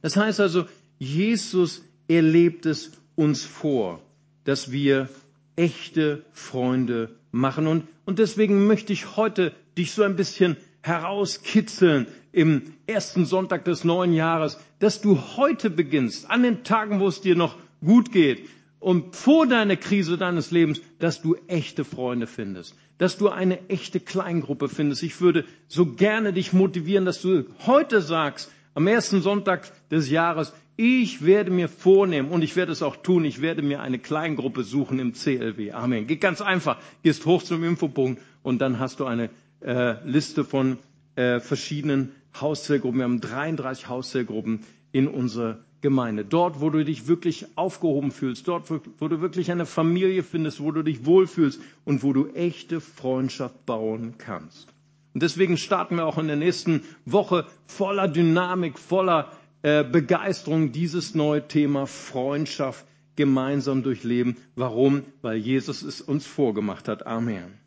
Das 0.00 0.16
heißt 0.16 0.40
also, 0.40 0.66
Jesus 0.98 1.84
erlebt 2.08 2.64
es 2.66 2.92
uns 3.16 3.44
vor, 3.44 4.00
dass 4.44 4.72
wir 4.72 5.08
echte 5.56 6.24
Freunde 6.32 7.10
machen. 7.32 7.66
Und, 7.66 7.84
und 8.06 8.18
deswegen 8.18 8.66
möchte 8.66 8.92
ich 8.92 9.16
heute 9.16 9.52
dich 9.76 9.92
so 9.92 10.02
ein 10.02 10.16
bisschen 10.16 10.56
herauskitzeln 10.82 12.06
im 12.32 12.62
ersten 12.86 13.26
Sonntag 13.26 13.64
des 13.64 13.84
neuen 13.84 14.14
Jahres, 14.14 14.58
dass 14.78 15.00
du 15.00 15.20
heute 15.36 15.68
beginnst, 15.68 16.30
an 16.30 16.42
den 16.42 16.64
Tagen, 16.64 17.00
wo 17.00 17.08
es 17.08 17.20
dir 17.20 17.36
noch 17.36 17.56
gut 17.84 18.12
geht 18.12 18.48
und 18.80 19.16
vor 19.16 19.46
deiner 19.46 19.76
Krise 19.76 20.16
deines 20.18 20.50
Lebens, 20.50 20.80
dass 20.98 21.20
du 21.22 21.36
echte 21.46 21.84
Freunde 21.84 22.26
findest, 22.26 22.74
dass 22.98 23.18
du 23.18 23.28
eine 23.28 23.68
echte 23.68 24.00
Kleingruppe 24.00 24.68
findest. 24.68 25.02
Ich 25.02 25.20
würde 25.20 25.44
so 25.66 25.86
gerne 25.86 26.32
dich 26.32 26.52
motivieren, 26.52 27.04
dass 27.04 27.20
du 27.20 27.44
heute 27.66 28.00
sagst, 28.00 28.50
am 28.74 28.86
ersten 28.86 29.22
Sonntag 29.22 29.70
des 29.90 30.08
Jahres, 30.10 30.52
ich 30.76 31.24
werde 31.24 31.50
mir 31.50 31.68
vornehmen 31.68 32.28
und 32.30 32.42
ich 32.42 32.54
werde 32.54 32.70
es 32.70 32.82
auch 32.82 32.94
tun, 32.96 33.24
ich 33.24 33.40
werde 33.40 33.62
mir 33.62 33.80
eine 33.80 33.98
Kleingruppe 33.98 34.62
suchen 34.62 35.00
im 35.00 35.12
CLW. 35.14 35.72
Amen. 35.72 36.06
Geht 36.06 36.20
ganz 36.20 36.40
einfach, 36.40 36.78
gehst 37.02 37.26
hoch 37.26 37.42
zum 37.42 37.64
Infopunkt 37.64 38.22
und 38.44 38.60
dann 38.60 38.78
hast 38.78 39.00
du 39.00 39.04
eine 39.06 39.30
äh, 39.60 39.94
Liste 40.08 40.44
von 40.44 40.78
äh, 41.16 41.40
verschiedenen 41.40 42.12
Hauszellgruppen. 42.40 42.98
Wir 43.00 43.04
haben 43.04 43.20
33 43.20 43.88
Hauszellgruppen 43.88 44.60
in 44.92 45.08
unserer 45.08 45.58
Gemeinde. 45.80 46.24
Dort, 46.24 46.60
wo 46.60 46.70
du 46.70 46.84
dich 46.84 47.06
wirklich 47.06 47.46
aufgehoben 47.56 48.10
fühlst, 48.10 48.48
dort, 48.48 48.70
wo, 48.70 49.08
du 49.08 49.20
wirklich 49.20 49.50
eine 49.50 49.66
Familie 49.66 50.22
findest, 50.22 50.60
wo 50.60 50.72
du 50.72 50.82
dich 50.82 51.06
wohlfühlst 51.06 51.60
und 51.84 52.02
wo 52.02 52.12
du 52.12 52.28
echte 52.28 52.80
Freundschaft 52.80 53.64
bauen 53.66 54.14
kannst. 54.18 54.68
Und 55.14 55.22
deswegen 55.22 55.56
starten 55.56 55.96
wir 55.96 56.06
auch 56.06 56.18
in 56.18 56.26
der 56.26 56.36
nächsten 56.36 56.82
Woche 57.04 57.46
voller 57.66 58.08
Dynamik, 58.08 58.78
voller 58.78 59.32
äh, 59.62 59.84
Begeisterung 59.84 60.72
dieses 60.72 61.14
neue 61.14 61.46
Thema 61.46 61.86
Freundschaft 61.86 62.84
gemeinsam 63.16 63.82
durchleben. 63.82 64.36
Warum? 64.54 65.02
Weil 65.22 65.38
Jesus 65.38 65.82
es 65.82 66.00
uns 66.00 66.26
vorgemacht 66.26 66.88
hat. 66.88 67.06
Amen. 67.06 67.58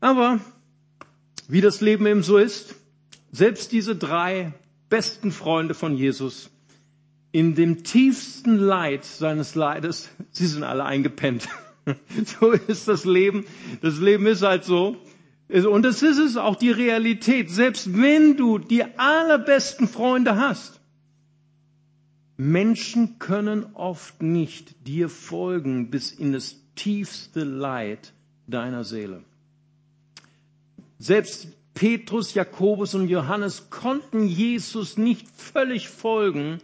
Aber 0.00 0.40
wie 1.48 1.62
das 1.62 1.80
Leben 1.80 2.06
eben 2.06 2.22
so 2.22 2.36
ist, 2.36 2.74
selbst 3.32 3.72
diese 3.72 3.96
drei 3.96 4.52
besten 4.90 5.32
Freunde 5.32 5.74
von 5.74 5.96
Jesus, 5.96 6.50
in 7.34 7.56
dem 7.56 7.82
tiefsten 7.82 8.58
Leid 8.58 9.04
seines 9.04 9.56
Leides, 9.56 10.08
sie 10.30 10.46
sind 10.46 10.62
alle 10.62 10.84
eingepennt. 10.84 11.48
So 12.40 12.52
ist 12.52 12.88
das 12.88 13.04
Leben. 13.04 13.44
Das 13.82 13.98
Leben 13.98 14.24
ist 14.26 14.40
halt 14.40 14.64
so. 14.64 14.96
Und 15.50 15.82
das 15.82 16.02
ist 16.02 16.16
es 16.16 16.38
auch 16.38 16.56
die 16.56 16.70
Realität. 16.70 17.50
Selbst 17.50 17.94
wenn 17.98 18.38
du 18.38 18.56
die 18.56 18.84
allerbesten 18.96 19.86
Freunde 19.86 20.36
hast, 20.36 20.80
Menschen 22.38 23.18
können 23.18 23.66
oft 23.74 24.22
nicht 24.22 24.86
dir 24.86 25.10
folgen 25.10 25.90
bis 25.90 26.10
in 26.10 26.32
das 26.32 26.56
tiefste 26.74 27.44
Leid 27.44 28.14
deiner 28.46 28.84
Seele. 28.84 29.24
Selbst 30.98 31.48
Petrus, 31.74 32.32
Jakobus 32.32 32.94
und 32.94 33.08
Johannes 33.08 33.68
konnten 33.68 34.24
Jesus 34.26 34.96
nicht 34.96 35.28
völlig 35.28 35.90
folgen 35.90 36.60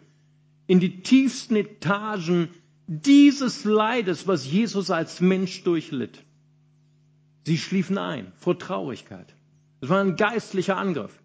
in 0.70 0.78
die 0.78 1.02
tiefsten 1.02 1.56
Etagen 1.56 2.48
dieses 2.86 3.64
Leides, 3.64 4.28
was 4.28 4.46
Jesus 4.46 4.92
als 4.92 5.20
Mensch 5.20 5.64
durchlitt. 5.64 6.22
Sie 7.44 7.58
schliefen 7.58 7.98
ein 7.98 8.32
vor 8.38 8.56
Traurigkeit. 8.56 9.34
Es 9.80 9.88
war 9.88 10.00
ein 10.00 10.14
geistlicher 10.14 10.76
Angriff. 10.76 11.18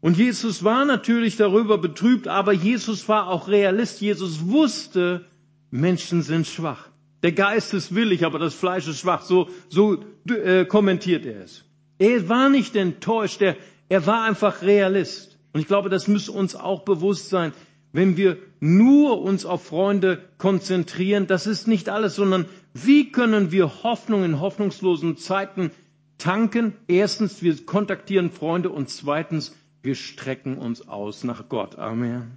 Und 0.00 0.16
Jesus 0.16 0.64
war 0.64 0.84
natürlich 0.84 1.36
darüber 1.36 1.78
betrübt, 1.78 2.26
aber 2.26 2.52
Jesus 2.52 3.08
war 3.08 3.28
auch 3.28 3.46
Realist. 3.46 4.00
Jesus 4.00 4.48
wusste, 4.48 5.26
Menschen 5.70 6.22
sind 6.22 6.48
schwach. 6.48 6.88
Der 7.22 7.30
Geist 7.30 7.72
ist 7.72 7.94
willig, 7.94 8.24
aber 8.24 8.40
das 8.40 8.54
Fleisch 8.54 8.88
ist 8.88 8.98
schwach. 8.98 9.22
So, 9.22 9.48
so 9.68 10.02
äh, 10.28 10.64
kommentiert 10.64 11.24
er 11.24 11.44
es. 11.44 11.64
Er 12.00 12.28
war 12.28 12.48
nicht 12.48 12.74
enttäuscht, 12.74 13.40
er, 13.42 13.56
er 13.88 14.08
war 14.08 14.24
einfach 14.24 14.62
Realist. 14.62 15.38
Und 15.52 15.60
ich 15.60 15.68
glaube, 15.68 15.88
das 15.88 16.08
muss 16.08 16.28
uns 16.28 16.56
auch 16.56 16.84
bewusst 16.84 17.28
sein. 17.28 17.52
Wenn 17.94 18.16
wir 18.16 18.38
nur 18.58 19.22
uns 19.22 19.46
auf 19.46 19.66
Freunde 19.66 20.20
konzentrieren, 20.36 21.28
das 21.28 21.46
ist 21.46 21.68
nicht 21.68 21.88
alles, 21.88 22.16
sondern 22.16 22.46
wie 22.74 23.12
können 23.12 23.52
wir 23.52 23.84
Hoffnung 23.84 24.24
in 24.24 24.40
hoffnungslosen 24.40 25.16
Zeiten 25.16 25.70
tanken? 26.18 26.72
Erstens, 26.88 27.40
wir 27.40 27.54
kontaktieren 27.64 28.32
Freunde 28.32 28.70
und 28.70 28.88
zweitens, 28.88 29.54
wir 29.84 29.94
strecken 29.94 30.58
uns 30.58 30.88
aus 30.88 31.22
nach 31.22 31.48
Gott. 31.48 31.78
Amen. 31.78 32.32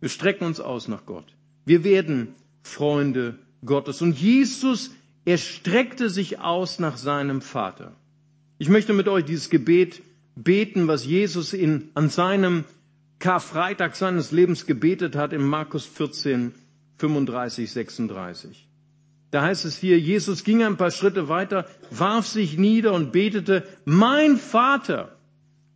Wir 0.00 0.10
strecken 0.10 0.44
uns 0.44 0.60
aus 0.60 0.88
nach 0.88 1.06
Gott. 1.06 1.24
Wir 1.64 1.84
werden 1.84 2.34
Freunde 2.62 3.38
Gottes. 3.64 4.02
Und 4.02 4.20
Jesus, 4.20 4.90
er 5.24 5.38
streckte 5.38 6.10
sich 6.10 6.38
aus 6.40 6.80
nach 6.80 6.98
seinem 6.98 7.40
Vater. 7.40 7.92
Ich 8.58 8.68
möchte 8.68 8.92
mit 8.92 9.08
euch 9.08 9.24
dieses 9.24 9.48
Gebet 9.48 10.02
beten, 10.36 10.86
was 10.86 11.06
Jesus 11.06 11.54
in, 11.54 11.88
an 11.94 12.10
seinem 12.10 12.64
Karfreitag 13.18 13.96
seines 13.96 14.30
Lebens 14.30 14.66
gebetet 14.66 15.16
hat 15.16 15.32
in 15.32 15.42
Markus 15.44 15.84
14, 15.86 16.52
35, 16.98 17.70
36. 17.70 18.68
Da 19.30 19.42
heißt 19.42 19.64
es 19.64 19.76
hier, 19.76 19.98
Jesus 19.98 20.44
ging 20.44 20.62
ein 20.62 20.76
paar 20.76 20.90
Schritte 20.90 21.28
weiter, 21.28 21.66
warf 21.90 22.26
sich 22.26 22.56
nieder 22.56 22.92
und 22.94 23.12
betete, 23.12 23.64
mein 23.84 24.36
Vater, 24.36 25.16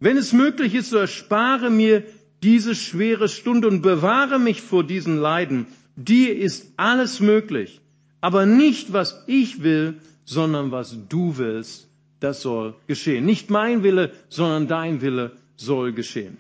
wenn 0.01 0.17
es 0.17 0.33
möglich 0.33 0.75
ist, 0.75 0.91
so 0.91 0.97
erspare 0.97 1.69
mir 1.69 2.05
diese 2.43 2.75
schwere 2.75 3.29
Stunde 3.29 3.69
und 3.69 3.83
bewahre 3.83 4.39
mich 4.39 4.63
vor 4.63 4.85
diesen 4.85 5.19
Leiden. 5.19 5.67
Dir 5.97 6.37
ist 6.37 6.73
alles 6.77 7.21
möglich, 7.21 7.81
aber 8.21 8.47
nicht 8.47 8.93
was 8.93 9.23
ich 9.27 9.63
will, 9.63 10.01
sondern 10.25 10.71
was 10.71 10.97
du 11.09 11.37
willst, 11.37 11.89
das 12.21 12.41
soll 12.41 12.75
geschehen. 12.87 13.27
Nicht 13.27 13.51
mein 13.51 13.83
Wille, 13.83 14.13
sondern 14.29 14.67
dein 14.69 15.03
Wille 15.03 15.33
soll 15.57 15.93
geschehen. 15.93 16.39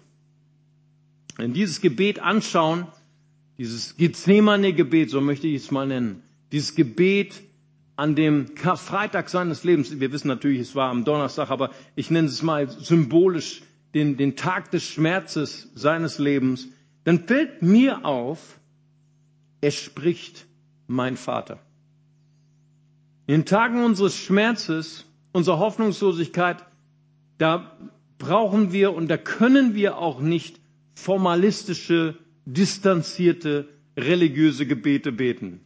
Wenn 1.37 1.53
dieses 1.53 1.81
Gebet 1.81 2.19
anschauen, 2.21 2.87
dieses 3.59 3.97
Gethsemane-Gebet, 3.97 5.11
so 5.11 5.21
möchte 5.21 5.47
ich 5.47 5.62
es 5.62 5.71
mal 5.71 5.87
nennen, 5.87 6.23
dieses 6.53 6.75
Gebet 6.75 7.43
an 7.97 8.15
dem 8.15 8.55
Karfreitag 8.55 9.29
seines 9.29 9.65
Lebens, 9.65 10.01
wir 10.01 10.12
wissen 10.12 10.29
natürlich, 10.29 10.61
es 10.61 10.75
war 10.75 10.91
am 10.91 11.05
Donnerstag, 11.05 11.51
aber 11.51 11.71
ich 11.95 12.11
nenne 12.11 12.29
es 12.29 12.43
mal 12.43 12.69
symbolisch 12.69 13.62
den, 13.95 14.17
den 14.17 14.37
Tag 14.37 14.71
des 14.71 14.83
Schmerzes 14.85 15.71
seines 15.75 16.19
Lebens, 16.19 16.69
dann 17.05 17.27
fällt 17.27 17.62
mir 17.62 18.05
auf, 18.05 18.59
er 19.61 19.71
spricht 19.71 20.47
mein 20.87 21.17
Vater. 21.17 21.59
In 23.27 23.41
den 23.41 23.47
Tagen 23.47 23.85
unseres 23.85 24.17
Schmerzes, 24.17 25.07
unserer 25.33 25.59
Hoffnungslosigkeit, 25.59 26.65
da 27.39 27.77
brauchen 28.19 28.73
wir 28.73 28.95
und 28.95 29.09
da 29.09 29.17
können 29.17 29.75
wir 29.75 29.99
auch 29.99 30.21
nicht 30.21 30.62
formalistische, 30.95 32.17
distanzierte, 32.45 33.69
religiöse 33.97 34.67
Gebete 34.67 35.13
beten. 35.13 35.61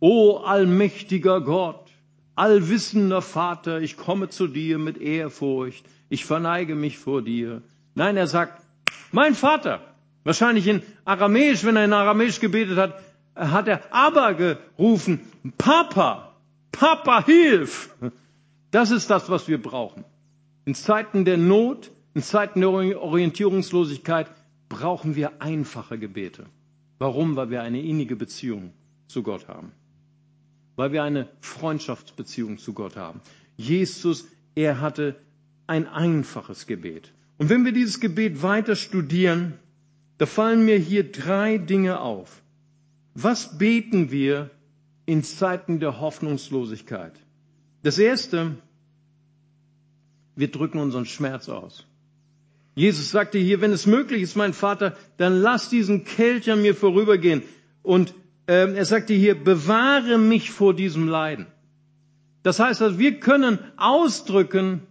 O 0.00 0.38
allmächtiger 0.38 1.40
Gott, 1.40 1.90
allwissender 2.34 3.22
Vater, 3.22 3.80
ich 3.80 3.96
komme 3.96 4.28
zu 4.28 4.46
dir 4.46 4.78
mit 4.78 4.98
Ehrfurcht, 4.98 5.84
ich 6.08 6.24
verneige 6.24 6.74
mich 6.74 6.98
vor 6.98 7.22
dir. 7.22 7.62
Nein, 7.94 8.16
er 8.16 8.26
sagt, 8.26 8.62
mein 9.12 9.34
Vater. 9.34 9.80
Wahrscheinlich 10.24 10.66
in 10.66 10.82
Aramäisch, 11.04 11.64
wenn 11.64 11.76
er 11.76 11.84
in 11.84 11.92
Aramäisch 11.92 12.40
gebetet 12.40 12.76
hat, 12.76 13.00
hat 13.36 13.68
er 13.68 13.94
aber 13.94 14.34
gerufen, 14.34 15.20
Papa, 15.56 16.34
Papa, 16.72 17.24
hilf! 17.24 17.94
Das 18.72 18.90
ist 18.90 19.08
das, 19.08 19.30
was 19.30 19.46
wir 19.46 19.62
brauchen. 19.62 20.04
In 20.64 20.74
Zeiten 20.74 21.24
der 21.24 21.36
Not, 21.36 21.90
in 22.14 22.22
Zeiten 22.22 22.60
der 22.60 22.70
Orientierungslosigkeit 22.70 24.26
brauchen 24.68 25.16
wir 25.16 25.42
einfache 25.42 25.98
Gebete. 25.98 26.46
Warum? 26.98 27.36
Weil 27.36 27.50
wir 27.50 27.62
eine 27.62 27.80
innige 27.80 28.16
Beziehung 28.16 28.72
zu 29.06 29.22
Gott 29.22 29.48
haben 29.48 29.72
weil 30.76 30.92
wir 30.92 31.02
eine 31.02 31.28
Freundschaftsbeziehung 31.40 32.58
zu 32.58 32.74
Gott 32.74 32.96
haben. 32.96 33.20
Jesus, 33.56 34.26
er 34.54 34.80
hatte 34.80 35.16
ein 35.66 35.88
einfaches 35.88 36.66
Gebet. 36.66 37.12
Und 37.38 37.48
wenn 37.48 37.64
wir 37.64 37.72
dieses 37.72 37.98
Gebet 38.00 38.42
weiter 38.42 38.76
studieren, 38.76 39.54
da 40.18 40.26
fallen 40.26 40.64
mir 40.64 40.78
hier 40.78 41.10
drei 41.10 41.58
Dinge 41.58 42.00
auf. 42.00 42.42
Was 43.14 43.58
beten 43.58 44.10
wir 44.10 44.50
in 45.06 45.24
Zeiten 45.24 45.80
der 45.80 46.00
Hoffnungslosigkeit? 46.00 47.12
Das 47.82 47.98
erste, 47.98 48.56
wir 50.34 50.50
drücken 50.50 50.78
unseren 50.78 51.06
Schmerz 51.06 51.48
aus. 51.48 51.86
Jesus 52.76 53.10
sagte 53.10 53.38
hier, 53.38 53.62
wenn 53.62 53.72
es 53.72 53.86
möglich 53.86 54.20
ist, 54.20 54.36
mein 54.36 54.52
Vater, 54.52 54.94
dann 55.16 55.40
lass 55.40 55.70
diesen 55.70 56.04
Kelch 56.04 56.50
an 56.50 56.60
mir 56.60 56.74
vorübergehen. 56.74 57.42
Und 57.82 58.12
ähm, 58.48 58.74
er 58.74 58.84
sagte 58.84 59.14
hier, 59.14 59.34
bewahre 59.34 60.18
mich 60.18 60.50
vor 60.50 60.74
diesem 60.74 61.08
Leiden. 61.08 61.46
Das 62.42 62.60
heißt, 62.60 62.82
also, 62.82 62.98
wir 62.98 63.18
können 63.18 63.58
ausdrücken, 63.78 64.82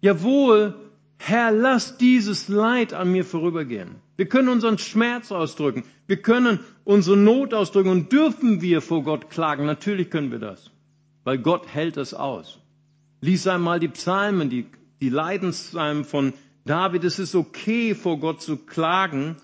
jawohl, 0.00 0.76
Herr, 1.18 1.50
lass 1.50 1.98
dieses 1.98 2.46
Leid 2.48 2.94
an 2.94 3.10
mir 3.10 3.24
vorübergehen. 3.24 3.96
Wir 4.16 4.28
können 4.28 4.48
unseren 4.48 4.78
Schmerz 4.78 5.32
ausdrücken. 5.32 5.82
Wir 6.06 6.22
können 6.22 6.60
unsere 6.84 7.16
Not 7.16 7.54
ausdrücken 7.54 7.88
und 7.88 8.12
dürfen 8.12 8.62
wir 8.62 8.80
vor 8.80 9.02
Gott 9.02 9.30
klagen. 9.30 9.66
Natürlich 9.66 10.10
können 10.10 10.30
wir 10.30 10.38
das, 10.38 10.70
weil 11.24 11.38
Gott 11.38 11.66
hält 11.66 11.96
es 11.96 12.14
aus. 12.14 12.60
Lies 13.20 13.48
einmal 13.48 13.80
die 13.80 13.88
Psalmen, 13.88 14.48
die, 14.48 14.66
die 15.00 15.08
Leidenspsalmen 15.08 16.04
von 16.04 16.34
David. 16.64 17.04
Es 17.04 17.18
ist 17.18 17.34
okay, 17.34 17.94
vor 17.94 18.18
Gott 18.18 18.42
zu 18.42 18.56
klagen 18.56 19.36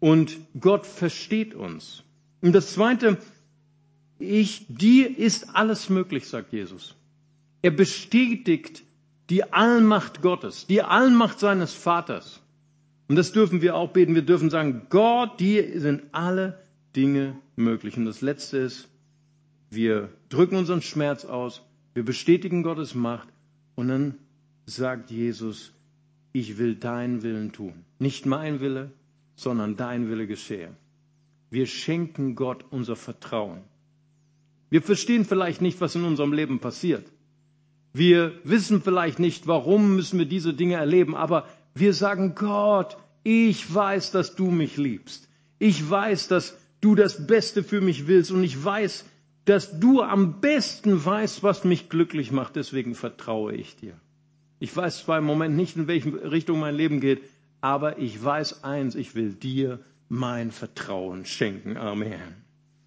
und 0.00 0.38
Gott 0.58 0.86
versteht 0.86 1.54
uns. 1.54 2.02
Und 2.40 2.52
das 2.52 2.74
zweite, 2.74 3.18
ich, 4.18 4.66
dir 4.68 5.16
ist 5.16 5.54
alles 5.54 5.88
möglich, 5.88 6.28
sagt 6.28 6.52
Jesus. 6.52 6.96
Er 7.62 7.70
bestätigt 7.70 8.82
die 9.30 9.52
Allmacht 9.52 10.20
Gottes, 10.20 10.66
die 10.66 10.82
Allmacht 10.82 11.38
seines 11.38 11.72
Vaters. 11.72 12.40
Und 13.08 13.16
das 13.16 13.32
dürfen 13.32 13.62
wir 13.62 13.76
auch 13.76 13.92
beten. 13.92 14.14
Wir 14.14 14.22
dürfen 14.22 14.50
sagen, 14.50 14.86
Gott, 14.90 15.38
dir 15.40 15.80
sind 15.80 16.02
alle 16.12 16.62
Dinge 16.96 17.36
möglich. 17.56 17.96
Und 17.96 18.04
das 18.04 18.20
letzte 18.20 18.58
ist, 18.58 18.88
wir 19.70 20.10
drücken 20.28 20.56
unseren 20.56 20.82
Schmerz 20.82 21.24
aus, 21.24 21.62
wir 21.94 22.04
bestätigen 22.04 22.62
Gottes 22.62 22.94
Macht 22.94 23.28
und 23.74 23.88
dann 23.88 24.14
sagt 24.66 25.10
Jesus, 25.10 25.72
ich 26.32 26.58
will 26.58 26.74
deinen 26.74 27.22
Willen 27.22 27.52
tun. 27.52 27.84
Nicht 27.98 28.26
mein 28.26 28.60
Wille, 28.60 28.90
sondern 29.36 29.76
dein 29.76 30.08
Wille 30.08 30.26
geschehe. 30.26 30.70
Wir 31.50 31.66
schenken 31.66 32.34
Gott 32.34 32.64
unser 32.70 32.96
Vertrauen. 32.96 33.60
Wir 34.70 34.80
verstehen 34.82 35.24
vielleicht 35.26 35.60
nicht, 35.60 35.80
was 35.82 35.94
in 35.94 36.04
unserem 36.04 36.32
Leben 36.32 36.58
passiert. 36.58 37.06
Wir 37.92 38.32
wissen 38.44 38.80
vielleicht 38.80 39.18
nicht, 39.18 39.46
warum 39.46 39.96
müssen 39.96 40.18
wir 40.18 40.24
diese 40.24 40.54
Dinge 40.54 40.76
erleben, 40.76 41.14
aber 41.14 41.46
wir 41.74 41.92
sagen, 41.92 42.34
Gott, 42.34 42.96
ich 43.22 43.72
weiß, 43.72 44.12
dass 44.12 44.34
du 44.34 44.50
mich 44.50 44.78
liebst. 44.78 45.28
Ich 45.58 45.88
weiß, 45.88 46.28
dass 46.28 46.56
du 46.80 46.94
das 46.94 47.26
Beste 47.26 47.62
für 47.62 47.80
mich 47.82 48.06
willst 48.06 48.30
und 48.30 48.42
ich 48.42 48.62
weiß, 48.64 49.04
dass 49.44 49.78
du 49.78 50.00
am 50.02 50.40
besten 50.40 51.04
weißt, 51.04 51.42
was 51.42 51.64
mich 51.64 51.88
glücklich 51.88 52.32
macht. 52.32 52.56
Deswegen 52.56 52.94
vertraue 52.94 53.54
ich 53.54 53.76
dir. 53.76 53.94
Ich 54.62 54.76
weiß 54.76 54.98
zwar 55.02 55.18
im 55.18 55.24
Moment 55.24 55.56
nicht, 55.56 55.76
in 55.76 55.88
welche 55.88 56.30
Richtung 56.30 56.60
mein 56.60 56.76
Leben 56.76 57.00
geht, 57.00 57.20
aber 57.60 57.98
ich 57.98 58.22
weiß 58.22 58.62
eins, 58.62 58.94
ich 58.94 59.16
will 59.16 59.32
dir 59.32 59.80
mein 60.08 60.52
Vertrauen 60.52 61.24
schenken. 61.24 61.76
Amen. 61.76 62.20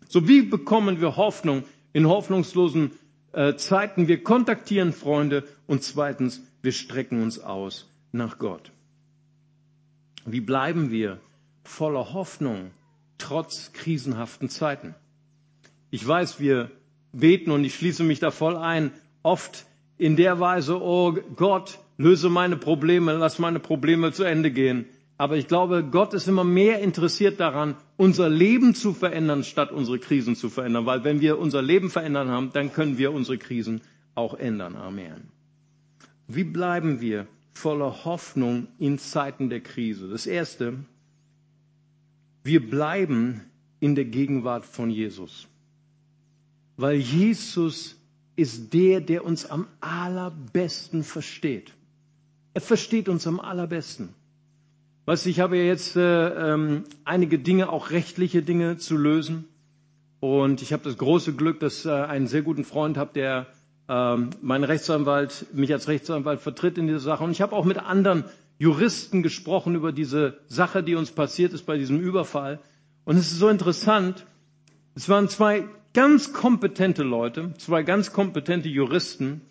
So 0.07 0.25
wie 0.25 0.41
bekommen 0.43 1.01
wir 1.01 1.17
Hoffnung 1.17 1.65
in 1.91 2.07
hoffnungslosen 2.07 2.91
äh, 3.33 3.55
Zeiten? 3.57 4.07
Wir 4.07 4.23
kontaktieren 4.23 4.93
Freunde 4.93 5.43
und 5.67 5.83
zweitens, 5.83 6.41
wir 6.61 6.71
strecken 6.71 7.21
uns 7.21 7.39
aus 7.39 7.91
nach 8.13 8.39
Gott. 8.39 8.71
Wie 10.25 10.39
bleiben 10.39 10.91
wir 10.91 11.19
voller 11.65 12.13
Hoffnung 12.13 12.71
trotz 13.17 13.73
krisenhaften 13.73 14.47
Zeiten? 14.47 14.95
Ich 15.89 16.07
weiß, 16.07 16.39
wir 16.39 16.71
beten 17.11 17.51
und 17.51 17.65
ich 17.65 17.75
schließe 17.75 18.03
mich 18.05 18.21
da 18.21 18.31
voll 18.31 18.55
ein, 18.55 18.91
oft 19.23 19.65
in 19.97 20.15
der 20.15 20.39
Weise, 20.39 20.81
oh 20.81 21.13
Gott, 21.35 21.79
löse 21.97 22.29
meine 22.29 22.57
Probleme, 22.57 23.13
lass 23.13 23.39
meine 23.39 23.59
Probleme 23.59 24.11
zu 24.11 24.23
Ende 24.23 24.51
gehen. 24.51 24.85
Aber 25.17 25.37
ich 25.37 25.47
glaube, 25.47 25.83
Gott 25.83 26.13
ist 26.13 26.27
immer 26.27 26.43
mehr 26.43 26.79
interessiert 26.81 27.39
daran, 27.39 27.75
unser 27.95 28.27
Leben 28.27 28.75
zu 28.75 28.93
verändern, 28.93 29.45
statt 29.45 29.71
unsere 29.71 29.97
Krisen 29.97 30.35
zu 30.35 30.49
verändern. 30.49 30.85
Weil 30.85 31.05
wenn 31.05 31.21
wir 31.21 31.39
unser 31.39 31.61
Leben 31.61 31.89
verändern 31.89 32.29
haben, 32.29 32.51
dann 32.51 32.73
können 32.73 32.97
wir 32.97 33.13
unsere 33.13 33.37
Krisen 33.37 33.81
auch 34.13 34.33
ändern. 34.33 34.75
Amen. 34.75 35.29
Wie 36.27 36.43
bleiben 36.43 36.99
wir 36.99 37.27
voller 37.53 38.03
Hoffnung 38.03 38.67
in 38.77 38.97
Zeiten 38.97 39.49
der 39.49 39.61
Krise? 39.61 40.09
Das 40.09 40.27
Erste, 40.27 40.73
wir 42.43 42.69
bleiben 42.69 43.41
in 43.79 43.95
der 43.95 44.05
Gegenwart 44.05 44.65
von 44.65 44.89
Jesus. 44.89 45.47
Weil 46.75 46.97
Jesus 46.97 47.95
ist 48.35 48.73
der, 48.73 49.01
der 49.01 49.23
uns 49.25 49.45
am 49.49 49.67
allerbesten 49.81 51.03
versteht. 51.03 51.73
Er 52.53 52.61
versteht 52.61 53.09
uns 53.09 53.27
am 53.27 53.39
allerbesten. 53.39 54.09
Weißt 55.05 55.25
du, 55.25 55.29
ich 55.29 55.39
habe 55.39 55.57
ja 55.57 55.63
jetzt 55.63 55.95
äh, 55.95 56.53
ähm, 56.53 56.83
einige 57.03 57.37
Dinge, 57.37 57.69
auch 57.69 57.91
rechtliche 57.91 58.41
Dinge 58.41 58.77
zu 58.77 58.97
lösen. 58.97 59.45
Und 60.19 60.61
ich 60.61 60.73
habe 60.73 60.83
das 60.83 60.97
große 60.97 61.33
Glück, 61.33 61.59
dass 61.59 61.85
äh, 61.85 61.91
einen 61.91 62.27
sehr 62.27 62.41
guten 62.41 62.65
Freund 62.65 62.97
habe, 62.97 63.11
der 63.13 63.45
ähm, 63.87 64.31
mein 64.41 64.63
Rechtsanwalt, 64.63 65.45
mich 65.53 65.71
als 65.71 65.87
Rechtsanwalt 65.87 66.41
vertritt 66.41 66.77
in 66.77 66.87
dieser 66.87 66.99
Sache. 66.99 67.23
Und 67.23 67.31
ich 67.31 67.41
habe 67.41 67.55
auch 67.55 67.65
mit 67.65 67.77
anderen 67.77 68.23
Juristen 68.57 69.21
gesprochen 69.21 69.75
über 69.75 69.91
diese 69.91 70.39
Sache, 70.47 70.81
die 70.81 70.95
uns 70.95 71.11
passiert 71.11 71.53
ist 71.53 71.65
bei 71.65 71.77
diesem 71.77 71.99
Überfall. 71.99 72.59
Und 73.03 73.17
es 73.17 73.31
ist 73.31 73.37
so 73.39 73.49
interessant. 73.49 74.25
Es 74.95 75.07
waren 75.09 75.29
zwei 75.29 75.65
ganz 75.95 76.33
kompetente 76.33 77.03
Leute, 77.03 77.53
zwei 77.57 77.81
ganz 77.81 78.11
kompetente 78.11 78.69
Juristen. 78.69 79.41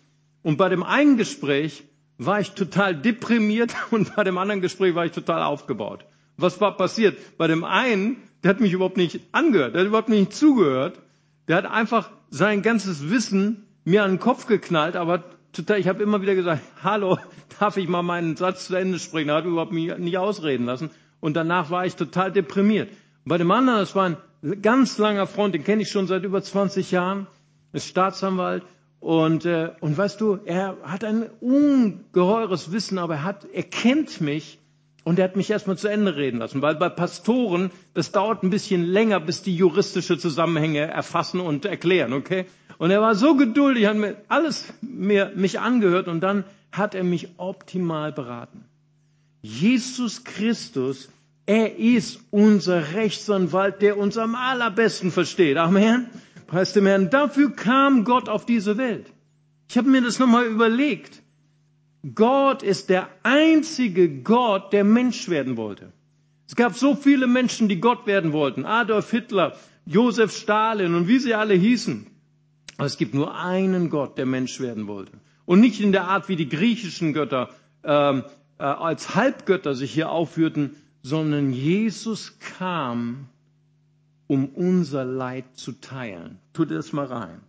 Und 0.43 0.57
bei 0.57 0.69
dem 0.69 0.83
einen 0.83 1.17
Gespräch 1.17 1.83
war 2.17 2.39
ich 2.39 2.51
total 2.51 2.95
deprimiert 2.95 3.75
und 3.91 4.15
bei 4.15 4.23
dem 4.23 4.37
anderen 4.37 4.61
Gespräch 4.61 4.95
war 4.95 5.05
ich 5.05 5.11
total 5.11 5.43
aufgebaut. 5.43 6.05
Was 6.37 6.61
war 6.61 6.77
passiert? 6.77 7.17
Bei 7.37 7.47
dem 7.47 7.63
einen, 7.63 8.17
der 8.43 8.51
hat 8.51 8.61
mich 8.61 8.73
überhaupt 8.73 8.97
nicht 8.97 9.21
angehört, 9.31 9.73
der 9.73 9.81
hat 9.81 9.87
überhaupt 9.87 10.09
nicht 10.09 10.33
zugehört, 10.33 11.01
der 11.47 11.57
hat 11.57 11.65
einfach 11.65 12.11
sein 12.29 12.61
ganzes 12.61 13.09
Wissen 13.09 13.65
mir 13.83 14.03
an 14.03 14.11
den 14.11 14.19
Kopf 14.19 14.45
geknallt, 14.45 14.95
aber 14.95 15.23
total, 15.51 15.79
ich 15.79 15.87
habe 15.87 16.03
immer 16.03 16.21
wieder 16.21 16.35
gesagt, 16.35 16.61
hallo, 16.83 17.17
darf 17.59 17.77
ich 17.77 17.87
mal 17.87 18.03
meinen 18.03 18.35
Satz 18.35 18.67
zu 18.67 18.75
Ende 18.75 18.99
sprechen? 18.99 19.29
Er 19.29 19.35
hat 19.35 19.45
überhaupt 19.45 19.71
mich 19.71 19.97
nicht 19.97 20.17
ausreden 20.17 20.65
lassen. 20.65 20.91
Und 21.21 21.35
danach 21.35 21.71
war 21.71 21.85
ich 21.85 21.95
total 21.95 22.31
deprimiert. 22.31 22.89
Bei 23.23 23.39
dem 23.39 23.49
anderen, 23.49 23.79
das 23.79 23.95
war 23.95 24.05
ein 24.05 24.17
ganz 24.61 24.97
langer 24.97 25.27
Freund, 25.27 25.55
den 25.55 25.63
kenne 25.63 25.81
ich 25.81 25.89
schon 25.89 26.07
seit 26.07 26.23
über 26.23 26.41
20 26.41 26.91
Jahren, 26.91 27.27
ist 27.73 27.87
Staatsanwalt. 27.87 28.63
Und, 28.99 29.45
äh, 29.45 29.71
und 29.81 29.97
weißt 29.97 30.19
du, 30.19 30.39
er 30.45 30.77
hat 30.83 31.03
ein 31.03 31.29
ungeheures 31.39 32.71
Wissen, 32.71 32.97
aber 32.97 33.15
er, 33.15 33.23
hat, 33.23 33.45
er 33.53 33.63
kennt 33.63 34.19
mich 34.19 34.59
und 35.03 35.19
er 35.19 35.25
hat 35.25 35.35
mich 35.35 35.51
erstmal 35.51 35.77
zu 35.77 35.87
Ende 35.87 36.15
reden 36.15 36.39
lassen, 36.39 36.63
weil 36.63 36.75
bei 36.75 36.89
Pastoren, 36.89 37.69
das 37.93 38.11
dauert 38.11 38.41
ein 38.41 38.49
bisschen 38.49 38.83
länger, 38.83 39.19
bis 39.19 39.43
die 39.43 39.55
juristische 39.55 40.17
Zusammenhänge 40.17 40.79
erfassen 40.79 41.39
und 41.39 41.65
erklären, 41.65 42.13
okay? 42.13 42.45
Und 42.79 42.89
er 42.89 43.01
war 43.01 43.13
so 43.13 43.35
geduldig, 43.35 43.85
hat 43.85 43.95
mir 43.95 44.17
alles 44.27 44.73
mir, 44.81 45.31
mich 45.35 45.59
angehört 45.59 46.07
und 46.07 46.21
dann 46.21 46.43
hat 46.71 46.95
er 46.95 47.03
mich 47.03 47.29
optimal 47.37 48.11
beraten. 48.11 48.65
Jesus 49.43 50.23
Christus, 50.23 51.09
er 51.45 51.77
ist 51.77 52.19
unser 52.31 52.93
Rechtsanwalt, 52.93 53.81
der 53.81 53.97
uns 53.97 54.17
am 54.17 54.35
allerbesten 54.35 55.11
versteht. 55.11 55.57
Amen. 55.57 56.07
Preis 56.47 56.73
dem 56.73 56.85
Herrn. 56.85 57.09
Dafür 57.09 57.51
kam 57.55 58.03
Gott 58.03 58.29
auf 58.29 58.45
diese 58.45 58.77
Welt. 58.77 59.11
Ich 59.69 59.77
habe 59.77 59.89
mir 59.89 60.01
das 60.01 60.19
nochmal 60.19 60.45
überlegt. 60.45 61.21
Gott 62.13 62.61
ist 62.63 62.89
der 62.89 63.09
einzige 63.23 64.21
Gott, 64.21 64.73
der 64.73 64.83
Mensch 64.83 65.29
werden 65.29 65.57
wollte. 65.57 65.91
Es 66.47 66.55
gab 66.55 66.75
so 66.75 66.95
viele 66.95 67.25
Menschen, 67.25 67.67
die 67.67 67.79
Gott 67.79 68.05
werden 68.05 68.31
wollten. 68.31 68.65
Adolf 68.65 69.09
Hitler, 69.09 69.55
Josef 69.85 70.35
Stalin 70.35 70.93
und 70.93 71.07
wie 71.07 71.17
sie 71.17 71.33
alle 71.33 71.55
hießen. 71.55 72.07
Aber 72.77 72.85
es 72.85 72.97
gibt 72.97 73.13
nur 73.13 73.39
einen 73.39 73.89
Gott, 73.89 74.17
der 74.17 74.25
Mensch 74.25 74.59
werden 74.59 74.87
wollte. 74.87 75.13
Und 75.45 75.61
nicht 75.61 75.79
in 75.81 75.91
der 75.91 76.05
Art, 76.07 76.27
wie 76.29 76.35
die 76.35 76.49
griechischen 76.49 77.13
Götter 77.13 77.49
ähm, 77.83 78.23
äh, 78.59 78.63
als 78.63 79.15
Halbgötter 79.15 79.73
sich 79.73 79.91
hier 79.91 80.09
aufführten, 80.09 80.75
sondern 81.05 81.53
Jesus 81.53 82.39
kam, 82.39 83.27
um 84.25 84.47
unser 84.47 85.05
Leid 85.05 85.45
zu 85.53 85.73
teilen. 85.73 86.39
Tut 86.51 86.71
das 86.71 86.93
mal 86.93 87.05
rein. 87.05 87.41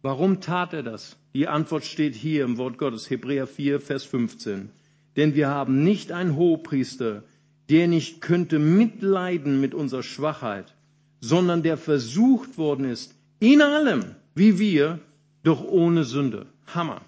Warum 0.00 0.40
tat 0.40 0.72
er 0.72 0.82
das? 0.82 1.18
Die 1.34 1.48
Antwort 1.48 1.84
steht 1.84 2.14
hier 2.14 2.46
im 2.46 2.56
Wort 2.56 2.78
Gottes, 2.78 3.10
Hebräer 3.10 3.46
4, 3.46 3.82
Vers 3.82 4.04
15. 4.04 4.70
Denn 5.16 5.34
wir 5.34 5.48
haben 5.48 5.84
nicht 5.84 6.12
einen 6.12 6.34
Hohepriester, 6.34 7.24
der 7.68 7.88
nicht 7.88 8.22
könnte 8.22 8.58
mitleiden 8.58 9.60
mit 9.60 9.74
unserer 9.74 10.02
Schwachheit, 10.02 10.74
sondern 11.20 11.62
der 11.62 11.76
versucht 11.76 12.56
worden 12.56 12.86
ist, 12.86 13.14
in 13.38 13.60
allem, 13.60 14.14
wie 14.34 14.58
wir, 14.58 14.98
doch 15.42 15.62
ohne 15.62 16.04
Sünde. 16.04 16.46
Hammer. 16.68 17.02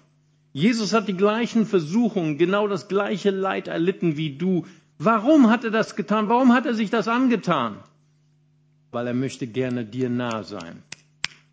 Jesus 0.53 0.93
hat 0.93 1.07
die 1.07 1.17
gleichen 1.17 1.65
Versuchungen, 1.65 2.37
genau 2.37 2.67
das 2.67 2.87
gleiche 2.87 3.31
Leid 3.31 3.67
erlitten 3.67 4.15
wie 4.15 4.37
du. 4.37 4.67
Warum 5.03 5.49
hat 5.49 5.63
er 5.63 5.71
das 5.71 5.95
getan? 5.95 6.29
Warum 6.29 6.53
hat 6.53 6.67
er 6.67 6.75
sich 6.75 6.91
das 6.91 7.07
angetan? 7.07 7.77
Weil 8.91 9.07
er 9.07 9.15
möchte 9.15 9.47
gerne 9.47 9.83
dir 9.83 10.09
nah 10.09 10.43
sein. 10.43 10.83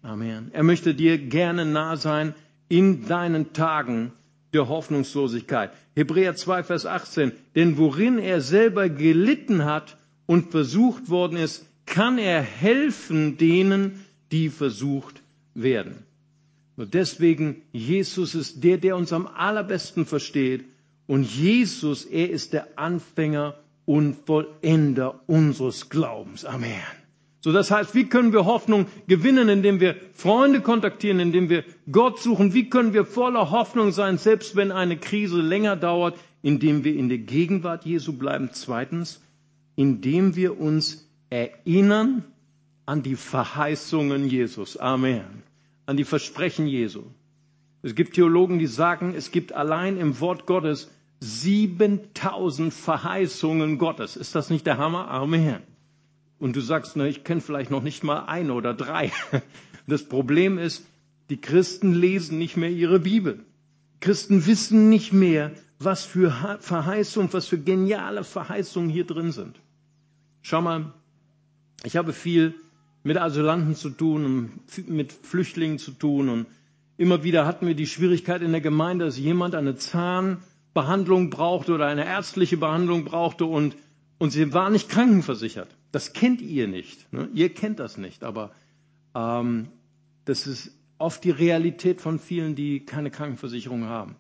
Amen. 0.02 0.50
Er 0.52 0.62
möchte 0.64 0.94
dir 0.94 1.16
gerne 1.16 1.64
nah 1.64 1.96
sein 1.96 2.34
in 2.68 3.06
deinen 3.06 3.54
Tagen 3.54 4.12
der 4.52 4.68
Hoffnungslosigkeit. 4.68 5.70
Hebräer 5.96 6.36
2, 6.36 6.62
Vers 6.62 6.84
18. 6.84 7.32
Denn 7.54 7.78
worin 7.78 8.18
er 8.18 8.42
selber 8.42 8.90
gelitten 8.90 9.64
hat 9.64 9.96
und 10.26 10.50
versucht 10.50 11.08
worden 11.08 11.38
ist, 11.38 11.64
kann 11.86 12.18
er 12.18 12.42
helfen 12.42 13.38
denen, 13.38 14.04
die 14.30 14.50
versucht 14.50 15.22
werden. 15.54 16.04
Und 16.76 16.92
deswegen, 16.92 17.62
Jesus 17.72 18.34
ist 18.34 18.62
der, 18.62 18.76
der 18.76 18.94
uns 18.94 19.12
am 19.14 19.26
allerbesten 19.26 20.04
versteht. 20.04 20.66
Und 21.08 21.24
Jesus, 21.24 22.04
er 22.04 22.30
ist 22.30 22.52
der 22.52 22.78
Anfänger 22.78 23.54
und 23.86 24.14
Vollender 24.26 25.20
unseres 25.26 25.88
Glaubens. 25.88 26.44
Amen. 26.44 26.82
So, 27.40 27.50
das 27.50 27.70
heißt, 27.70 27.94
wie 27.94 28.04
können 28.04 28.34
wir 28.34 28.44
Hoffnung 28.44 28.86
gewinnen, 29.06 29.48
indem 29.48 29.80
wir 29.80 29.96
Freunde 30.12 30.60
kontaktieren, 30.60 31.18
indem 31.18 31.48
wir 31.48 31.64
Gott 31.90 32.20
suchen? 32.20 32.52
Wie 32.52 32.68
können 32.68 32.92
wir 32.92 33.06
voller 33.06 33.50
Hoffnung 33.50 33.90
sein, 33.90 34.18
selbst 34.18 34.54
wenn 34.54 34.70
eine 34.70 34.98
Krise 34.98 35.40
länger 35.40 35.76
dauert, 35.76 36.18
indem 36.42 36.84
wir 36.84 36.94
in 36.94 37.08
der 37.08 37.18
Gegenwart 37.18 37.86
Jesu 37.86 38.12
bleiben? 38.12 38.50
Zweitens, 38.52 39.22
indem 39.76 40.36
wir 40.36 40.60
uns 40.60 41.08
erinnern 41.30 42.22
an 42.84 43.02
die 43.02 43.16
Verheißungen 43.16 44.28
Jesus. 44.28 44.76
Amen. 44.76 45.42
An 45.86 45.96
die 45.96 46.04
Versprechen 46.04 46.66
Jesu. 46.66 47.04
Es 47.80 47.94
gibt 47.94 48.14
Theologen, 48.14 48.58
die 48.58 48.66
sagen, 48.66 49.14
es 49.16 49.30
gibt 49.30 49.54
allein 49.54 49.96
im 49.96 50.20
Wort 50.20 50.44
Gottes 50.44 50.90
7000 51.20 52.72
Verheißungen 52.72 53.78
Gottes. 53.78 54.16
Ist 54.16 54.34
das 54.34 54.50
nicht 54.50 54.66
der 54.66 54.78
Hammer? 54.78 55.08
Amen 55.08 55.62
und 56.38 56.54
du 56.56 56.60
sagst, 56.60 56.96
na, 56.96 57.04
ich 57.06 57.24
kenne 57.24 57.40
vielleicht 57.40 57.70
noch 57.70 57.82
nicht 57.82 58.04
mal 58.04 58.24
eine 58.26 58.52
oder 58.54 58.74
drei. 58.74 59.12
Das 59.86 60.04
Problem 60.06 60.58
ist, 60.58 60.84
die 61.30 61.40
Christen 61.40 61.94
lesen 61.94 62.36
nicht 62.36 62.58
mehr 62.58 62.68
ihre 62.68 63.00
Bibel. 63.00 63.40
Christen 64.00 64.44
wissen 64.44 64.90
nicht 64.90 65.14
mehr, 65.14 65.50
was 65.78 66.04
für 66.04 66.30
Verheißungen, 66.60 67.32
was 67.32 67.46
für 67.46 67.56
geniale 67.58 68.22
Verheißungen 68.22 68.90
hier 68.90 69.06
drin 69.06 69.32
sind. 69.32 69.58
Schau 70.42 70.60
mal, 70.60 70.92
ich 71.84 71.96
habe 71.96 72.12
viel 72.12 72.54
mit 73.02 73.16
Asylanten 73.16 73.76
zu 73.76 73.88
tun 73.88 74.26
und 74.26 74.88
mit 74.90 75.10
Flüchtlingen 75.10 75.78
zu 75.78 75.92
tun 75.92 76.28
und 76.28 76.46
immer 76.98 77.22
wieder 77.24 77.46
hatten 77.46 77.66
wir 77.66 77.74
die 77.74 77.86
Schwierigkeit 77.86 78.42
in 78.42 78.52
der 78.52 78.60
Gemeinde, 78.60 79.06
dass 79.06 79.16
jemand 79.16 79.54
eine 79.54 79.76
Zahnbehandlung 80.78 81.30
brauchte 81.30 81.72
oder 81.74 81.86
eine 81.86 82.06
ärztliche 82.06 82.56
Behandlung 82.56 83.04
brauchte 83.04 83.44
und, 83.46 83.76
und 84.18 84.30
sie 84.30 84.52
war 84.52 84.70
nicht 84.70 84.88
krankenversichert. 84.88 85.68
Das 85.90 86.12
kennt 86.12 86.40
ihr 86.40 86.68
nicht. 86.68 87.12
Ne? 87.12 87.28
Ihr 87.34 87.52
kennt 87.52 87.80
das 87.80 87.98
nicht, 87.98 88.22
aber 88.22 88.52
ähm, 89.14 89.68
das 90.24 90.46
ist 90.46 90.70
oft 90.98 91.24
die 91.24 91.30
Realität 91.30 92.00
von 92.00 92.18
vielen, 92.20 92.54
die 92.54 92.84
keine 92.84 93.10
Krankenversicherung 93.10 93.84
haben. 93.84 94.16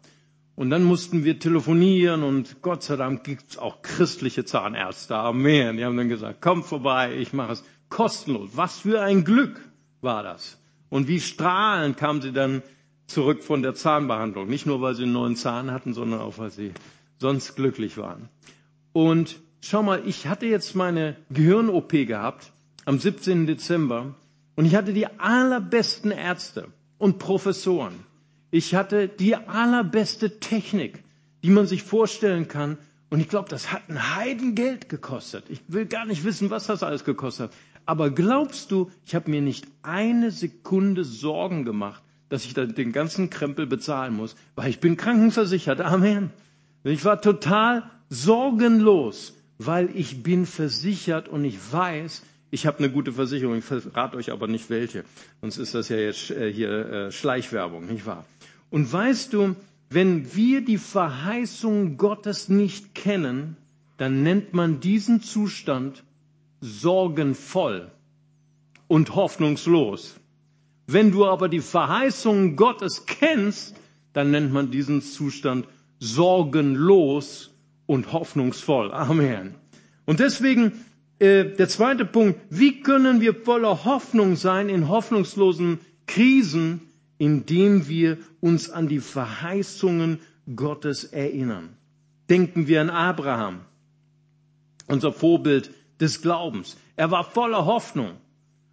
Und 0.56 0.70
dann 0.70 0.82
mussten 0.82 1.24
wir 1.24 1.38
telefonieren 1.38 2.24
und 2.24 2.60
Gott 2.62 2.82
sei 2.82 2.96
Dank 2.96 3.22
gibt 3.22 3.50
es 3.50 3.58
auch 3.58 3.82
christliche 3.82 4.44
Zahnärzte. 4.44 5.14
Amen. 5.14 5.76
Die 5.76 5.84
haben 5.84 5.96
dann 5.96 6.08
gesagt, 6.08 6.38
komm 6.40 6.64
vorbei, 6.64 7.16
ich 7.16 7.32
mache 7.32 7.52
es 7.52 7.64
kostenlos. 7.88 8.50
Was 8.54 8.80
für 8.80 9.00
ein 9.00 9.22
Glück 9.24 9.60
war 10.00 10.24
das. 10.24 10.60
Und 10.88 11.06
wie 11.06 11.20
strahlend 11.20 11.96
kamen 11.96 12.20
sie 12.20 12.32
dann 12.32 12.62
zurück 13.08 13.42
von 13.42 13.62
der 13.62 13.74
Zahnbehandlung. 13.74 14.48
Nicht 14.48 14.66
nur, 14.66 14.80
weil 14.80 14.94
sie 14.94 15.02
einen 15.02 15.12
neuen 15.12 15.34
Zahn 15.34 15.72
hatten, 15.72 15.94
sondern 15.94 16.20
auch, 16.20 16.38
weil 16.38 16.50
sie 16.52 16.72
sonst 17.18 17.56
glücklich 17.56 17.96
waren. 17.98 18.28
Und 18.92 19.40
schau 19.60 19.82
mal, 19.82 20.02
ich 20.06 20.28
hatte 20.28 20.46
jetzt 20.46 20.76
meine 20.76 21.16
Gehirn-OP 21.30 21.90
gehabt 22.06 22.52
am 22.84 22.98
17. 22.98 23.46
Dezember 23.46 24.14
und 24.54 24.64
ich 24.66 24.74
hatte 24.76 24.92
die 24.92 25.06
allerbesten 25.18 26.10
Ärzte 26.10 26.68
und 26.98 27.18
Professoren. 27.18 27.94
Ich 28.50 28.74
hatte 28.74 29.08
die 29.08 29.36
allerbeste 29.36 30.38
Technik, 30.40 31.02
die 31.42 31.50
man 31.50 31.66
sich 31.66 31.82
vorstellen 31.82 32.48
kann. 32.48 32.78
Und 33.10 33.20
ich 33.20 33.28
glaube, 33.28 33.48
das 33.48 33.72
hat 33.72 33.88
ein 33.88 34.16
Heidengeld 34.16 34.88
gekostet. 34.88 35.44
Ich 35.48 35.60
will 35.68 35.86
gar 35.86 36.04
nicht 36.06 36.24
wissen, 36.24 36.50
was 36.50 36.66
das 36.66 36.82
alles 36.82 37.04
gekostet 37.04 37.50
hat. 37.50 37.56
Aber 37.86 38.10
glaubst 38.10 38.70
du, 38.70 38.90
ich 39.06 39.14
habe 39.14 39.30
mir 39.30 39.40
nicht 39.40 39.66
eine 39.82 40.30
Sekunde 40.30 41.04
Sorgen 41.04 41.64
gemacht, 41.64 42.02
dass 42.28 42.44
ich 42.44 42.54
den 42.54 42.92
ganzen 42.92 43.30
Krempel 43.30 43.66
bezahlen 43.66 44.14
muss, 44.14 44.36
weil 44.54 44.70
ich 44.70 44.80
bin 44.80 44.96
krankenversichert. 44.96 45.80
Amen. 45.80 46.30
Ich 46.84 47.04
war 47.04 47.20
total 47.20 47.90
sorgenlos 48.08 49.34
weil 49.58 49.90
ich 49.94 50.22
bin 50.22 50.46
versichert 50.46 51.28
und 51.28 51.44
ich 51.44 51.58
weiß, 51.72 52.22
ich 52.50 52.66
habe 52.66 52.78
eine 52.78 52.90
gute 52.90 53.12
Versicherung. 53.12 53.56
Ich 53.56 53.64
verrate 53.64 54.16
euch 54.16 54.30
aber 54.30 54.46
nicht 54.46 54.70
welche. 54.70 55.04
Sonst 55.40 55.58
ist 55.58 55.74
das 55.74 55.88
ja 55.88 55.96
jetzt 55.96 56.30
äh, 56.30 56.50
hier 56.52 56.70
äh, 56.70 57.12
Schleichwerbung, 57.12 57.86
nicht 57.86 58.06
wahr? 58.06 58.24
Und 58.70 58.90
weißt 58.90 59.32
du, 59.32 59.56
wenn 59.90 60.34
wir 60.34 60.64
die 60.64 60.78
Verheißung 60.78 61.96
Gottes 61.96 62.48
nicht 62.48 62.94
kennen, 62.94 63.56
dann 63.96 64.22
nennt 64.22 64.54
man 64.54 64.80
diesen 64.80 65.22
Zustand 65.22 66.04
sorgenvoll 66.60 67.90
und 68.86 69.14
hoffnungslos. 69.14 70.16
Wenn 70.90 71.12
du 71.12 71.26
aber 71.26 71.50
die 71.50 71.60
Verheißung 71.60 72.56
Gottes 72.56 73.04
kennst, 73.04 73.76
dann 74.14 74.30
nennt 74.30 74.54
man 74.54 74.70
diesen 74.70 75.02
Zustand 75.02 75.68
sorgenlos 75.98 77.50
und 77.84 78.10
hoffnungsvoll. 78.14 78.90
Amen. 78.90 79.54
Und 80.06 80.18
deswegen 80.18 80.72
äh, 81.18 81.44
der 81.44 81.68
zweite 81.68 82.06
Punkt, 82.06 82.40
wie 82.48 82.80
können 82.80 83.20
wir 83.20 83.34
voller 83.34 83.84
Hoffnung 83.84 84.36
sein 84.36 84.70
in 84.70 84.88
hoffnungslosen 84.88 85.80
Krisen, 86.06 86.80
indem 87.18 87.86
wir 87.86 88.16
uns 88.40 88.70
an 88.70 88.88
die 88.88 89.00
Verheißungen 89.00 90.20
Gottes 90.56 91.04
erinnern. 91.04 91.76
Denken 92.30 92.66
wir 92.66 92.80
an 92.80 92.88
Abraham, 92.88 93.60
unser 94.86 95.12
Vorbild 95.12 95.70
des 96.00 96.22
Glaubens. 96.22 96.78
Er 96.96 97.10
war 97.10 97.24
voller 97.24 97.66
Hoffnung. 97.66 98.12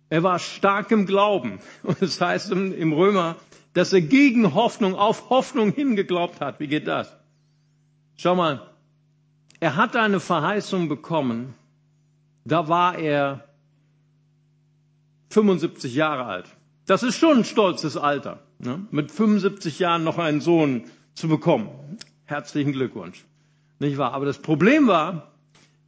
Er 0.10 0.24
war 0.24 0.40
stark 0.40 0.92
im 0.92 1.06
Glauben. 1.06 1.60
Und 1.84 2.02
es 2.02 2.18
das 2.18 2.22
heißt 2.22 2.52
im 2.52 2.94
Römer, 2.94 3.38
dass 3.74 3.92
er 3.92 4.02
gegen 4.02 4.54
Hoffnung 4.54 4.96
auf 4.96 5.30
Hoffnung 5.30 5.72
hingeglaubt 5.72 6.40
hat. 6.42 6.60
Wie 6.60 6.68
geht 6.68 6.88
das? 6.88 7.16
Schau 8.16 8.36
mal, 8.36 8.70
er 9.60 9.76
hatte 9.76 10.02
eine 10.02 10.20
Verheißung 10.20 10.88
bekommen, 10.88 11.54
da 12.46 12.68
war 12.70 12.98
er 12.98 13.44
75 15.30 15.96
Jahre 15.96 16.26
alt. 16.26 16.46
Das 16.86 17.04
ist 17.04 17.18
schon 17.18 17.40
ein 17.40 17.46
stolzes 17.46 17.98
Alter, 17.98 18.40
ne? 18.60 18.86
mit 18.92 19.12
75 19.12 19.80
Jahren 19.80 20.04
noch 20.04 20.20
einen 20.20 20.40
Sohn 20.40 20.86
zu 21.14 21.28
bekommen. 21.28 21.70
Herzlichen 22.26 22.72
Glückwunsch. 22.72 23.26
Nicht 23.80 23.98
wahr? 23.98 24.14
Aber 24.14 24.26
das 24.26 24.38
Problem 24.38 24.88
war, 24.88 25.35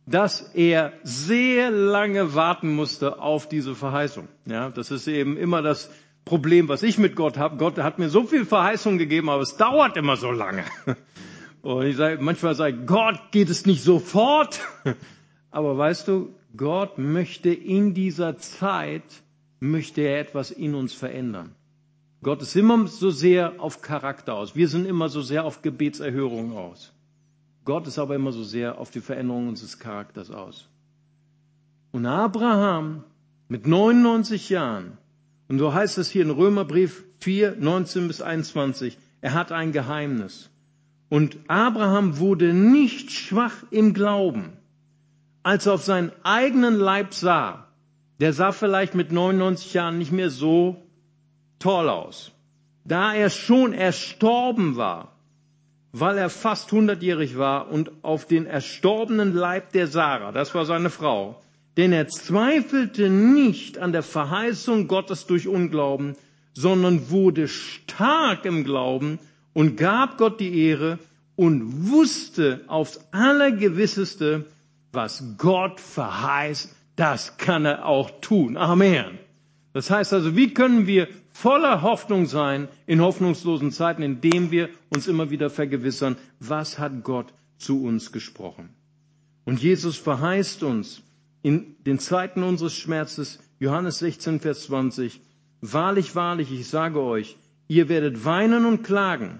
dass 0.07 0.41
er 0.53 0.93
sehr 1.03 1.69
lange 1.69 2.33
warten 2.33 2.73
musste 2.73 3.19
auf 3.19 3.47
diese 3.47 3.75
Verheißung. 3.75 4.29
Ja, 4.45 4.69
das 4.69 4.89
ist 4.89 5.07
eben 5.07 5.37
immer 5.37 5.61
das 5.61 5.91
Problem, 6.23 6.69
was 6.69 6.81
ich 6.81 6.97
mit 6.97 7.15
Gott 7.15 7.37
habe. 7.37 7.57
Gott 7.57 7.77
hat 7.77 7.99
mir 7.99 8.09
so 8.09 8.23
viel 8.23 8.45
Verheißung 8.45 8.97
gegeben, 8.97 9.29
aber 9.29 9.41
es 9.41 9.57
dauert 9.57 9.97
immer 9.97 10.15
so 10.15 10.31
lange. 10.31 10.63
Und 11.61 11.85
ich 11.85 11.97
sage, 11.97 12.21
manchmal 12.21 12.55
sage 12.55 12.85
Gott, 12.85 13.19
geht 13.31 13.49
es 13.49 13.65
nicht 13.65 13.83
sofort? 13.83 14.61
Aber 15.51 15.77
weißt 15.77 16.07
du, 16.07 16.35
Gott 16.55 16.97
möchte 16.97 17.49
in 17.49 17.93
dieser 17.93 18.37
Zeit, 18.37 19.03
möchte 19.59 20.01
er 20.01 20.19
etwas 20.19 20.51
in 20.51 20.75
uns 20.75 20.93
verändern. 20.93 21.55
Gott 22.23 22.41
ist 22.41 22.55
immer 22.55 22.87
so 22.87 23.09
sehr 23.09 23.59
auf 23.59 23.81
Charakter 23.81 24.35
aus. 24.35 24.55
Wir 24.55 24.67
sind 24.69 24.85
immer 24.85 25.09
so 25.09 25.21
sehr 25.21 25.45
auf 25.45 25.61
Gebetserhörung 25.61 26.55
aus. 26.55 26.93
Gott 27.67 27.85
ist 27.85 27.99
aber 27.99 28.15
immer 28.15 28.31
so 28.31 28.43
sehr 28.45 28.77
auf 28.77 28.91
die 28.91 29.01
Veränderung 29.01 29.49
unseres 29.49 29.77
Charakters 29.77 30.31
aus. 30.31 30.69
Und 31.91 32.05
Abraham 32.05 33.03
mit 33.49 33.67
99 33.67 34.47
Jahren, 34.47 34.97
und 35.49 35.59
so 35.59 35.73
heißt 35.73 35.97
es 35.97 36.09
hier 36.09 36.21
in 36.21 36.29
Römerbrief 36.29 37.03
4, 37.19 37.57
19 37.59 38.07
bis 38.07 38.21
21, 38.21 38.97
er 39.19 39.33
hat 39.33 39.51
ein 39.51 39.73
Geheimnis. 39.73 40.49
Und 41.09 41.37
Abraham 41.49 42.19
wurde 42.19 42.53
nicht 42.53 43.11
schwach 43.11 43.63
im 43.69 43.93
Glauben, 43.93 44.53
als 45.43 45.65
er 45.65 45.73
auf 45.73 45.83
seinen 45.83 46.13
eigenen 46.23 46.75
Leib 46.75 47.13
sah. 47.13 47.67
Der 48.21 48.31
sah 48.31 48.53
vielleicht 48.53 48.95
mit 48.95 49.11
99 49.11 49.73
Jahren 49.73 49.97
nicht 49.97 50.13
mehr 50.13 50.29
so 50.29 50.87
toll 51.59 51.89
aus. 51.89 52.31
Da 52.85 53.13
er 53.13 53.29
schon 53.29 53.73
erstorben 53.73 54.77
war, 54.77 55.16
weil 55.91 56.17
er 56.17 56.29
fast 56.29 56.71
hundertjährig 56.71 57.37
war 57.37 57.69
und 57.69 57.91
auf 58.03 58.25
den 58.25 58.45
erstorbenen 58.45 59.33
Leib 59.33 59.71
der 59.71 59.87
Sarah, 59.87 60.31
das 60.31 60.53
war 60.53 60.65
seine 60.65 60.89
Frau, 60.89 61.41
denn 61.77 61.93
er 61.93 62.07
zweifelte 62.07 63.09
nicht 63.09 63.77
an 63.77 63.91
der 63.91 64.03
Verheißung 64.03 64.87
Gottes 64.87 65.27
durch 65.27 65.47
Unglauben, 65.47 66.15
sondern 66.53 67.09
wurde 67.09 67.47
stark 67.47 68.45
im 68.45 68.63
Glauben 68.63 69.19
und 69.53 69.77
gab 69.77 70.17
Gott 70.17 70.39
die 70.39 70.65
Ehre 70.65 70.97
und 71.35 71.89
wusste 71.89 72.61
aufs 72.67 72.99
Allergewisseste, 73.11 74.45
was 74.91 75.35
Gott 75.37 75.79
verheißt, 75.79 76.75
das 76.95 77.37
kann 77.37 77.65
er 77.65 77.85
auch 77.85 78.09
tun. 78.21 78.57
Amen. 78.57 79.19
Das 79.73 79.91
heißt 79.91 80.13
also, 80.13 80.35
wie 80.35 80.55
können 80.55 80.87
wir 80.87 81.07
voller 81.41 81.83
Hoffnung 81.83 82.25
sein 82.25 82.67
in 82.87 82.99
hoffnungslosen 82.99 83.71
Zeiten, 83.71 84.01
indem 84.01 84.49
wir 84.49 84.69
uns 84.89 85.07
immer 85.07 85.29
wieder 85.29 85.51
vergewissern, 85.51 86.15
was 86.39 86.79
hat 86.79 87.03
Gott 87.03 87.31
zu 87.59 87.83
uns 87.83 88.11
gesprochen. 88.11 88.69
Und 89.45 89.61
Jesus 89.61 89.97
verheißt 89.97 90.63
uns 90.63 91.03
in 91.43 91.75
den 91.85 91.99
Zeiten 91.99 92.41
unseres 92.41 92.75
Schmerzes, 92.75 93.39
Johannes 93.59 93.99
16, 93.99 94.39
Vers 94.39 94.63
20, 94.63 95.21
Wahrlich, 95.61 96.15
wahrlich, 96.15 96.51
ich 96.51 96.67
sage 96.67 97.01
euch, 97.01 97.37
ihr 97.67 97.87
werdet 97.87 98.25
weinen 98.25 98.65
und 98.65 98.83
klagen, 98.83 99.39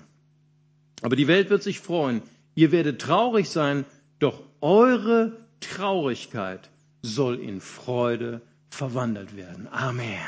aber 1.02 1.16
die 1.16 1.28
Welt 1.28 1.50
wird 1.50 1.64
sich 1.64 1.80
freuen. 1.80 2.22
Ihr 2.56 2.72
werdet 2.72 3.02
traurig 3.02 3.50
sein, 3.50 3.86
doch 4.20 4.42
eure 4.62 5.38
Traurigkeit 5.60 6.70
soll 7.02 7.40
in 7.40 7.62
Freude 7.62 8.42
verwandelt 8.70 9.36
werden. 9.36 9.68
Amen. 9.72 10.20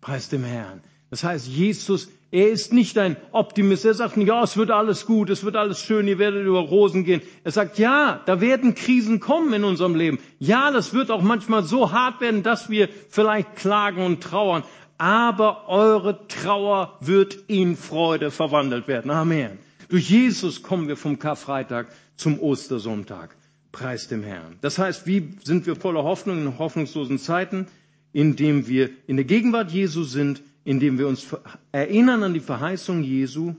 Preis 0.00 0.28
dem 0.28 0.44
Herrn. 0.44 0.82
Das 1.14 1.22
heißt, 1.22 1.46
Jesus, 1.46 2.08
er 2.32 2.50
ist 2.50 2.72
nicht 2.72 2.98
ein 2.98 3.16
Optimist. 3.30 3.84
Er 3.84 3.94
sagt 3.94 4.16
nicht, 4.16 4.26
ja, 4.26 4.42
es 4.42 4.56
wird 4.56 4.72
alles 4.72 5.06
gut, 5.06 5.30
es 5.30 5.44
wird 5.44 5.54
alles 5.54 5.78
schön, 5.78 6.08
ihr 6.08 6.18
werdet 6.18 6.44
über 6.44 6.58
Rosen 6.58 7.04
gehen. 7.04 7.22
Er 7.44 7.52
sagt, 7.52 7.78
ja, 7.78 8.20
da 8.26 8.40
werden 8.40 8.74
Krisen 8.74 9.20
kommen 9.20 9.52
in 9.52 9.62
unserem 9.62 9.94
Leben. 9.94 10.18
Ja, 10.40 10.72
das 10.72 10.92
wird 10.92 11.12
auch 11.12 11.22
manchmal 11.22 11.62
so 11.62 11.92
hart 11.92 12.20
werden, 12.20 12.42
dass 12.42 12.68
wir 12.68 12.88
vielleicht 13.10 13.54
klagen 13.54 14.04
und 14.04 14.24
trauern. 14.24 14.64
Aber 14.98 15.68
eure 15.68 16.26
Trauer 16.26 16.98
wird 17.00 17.38
in 17.46 17.76
Freude 17.76 18.32
verwandelt 18.32 18.88
werden. 18.88 19.12
Amen. 19.12 19.60
Durch 19.88 20.10
Jesus 20.10 20.64
kommen 20.64 20.88
wir 20.88 20.96
vom 20.96 21.20
Karfreitag 21.20 21.86
zum 22.16 22.40
Ostersonntag. 22.40 23.36
Preis 23.70 24.08
dem 24.08 24.24
Herrn. 24.24 24.58
Das 24.62 24.80
heißt, 24.80 25.06
wie 25.06 25.38
sind 25.44 25.66
wir 25.66 25.76
voller 25.76 26.02
Hoffnung 26.02 26.38
in 26.38 26.58
hoffnungslosen 26.58 27.20
Zeiten? 27.20 27.68
Indem 28.12 28.66
wir 28.66 28.90
in 29.06 29.14
der 29.14 29.24
Gegenwart 29.24 29.70
Jesu 29.70 30.02
sind, 30.02 30.42
indem 30.64 30.98
wir 30.98 31.08
uns 31.08 31.26
erinnern 31.72 32.22
an 32.22 32.34
die 32.34 32.40
Verheißung 32.40 33.02
Jesu 33.02 33.54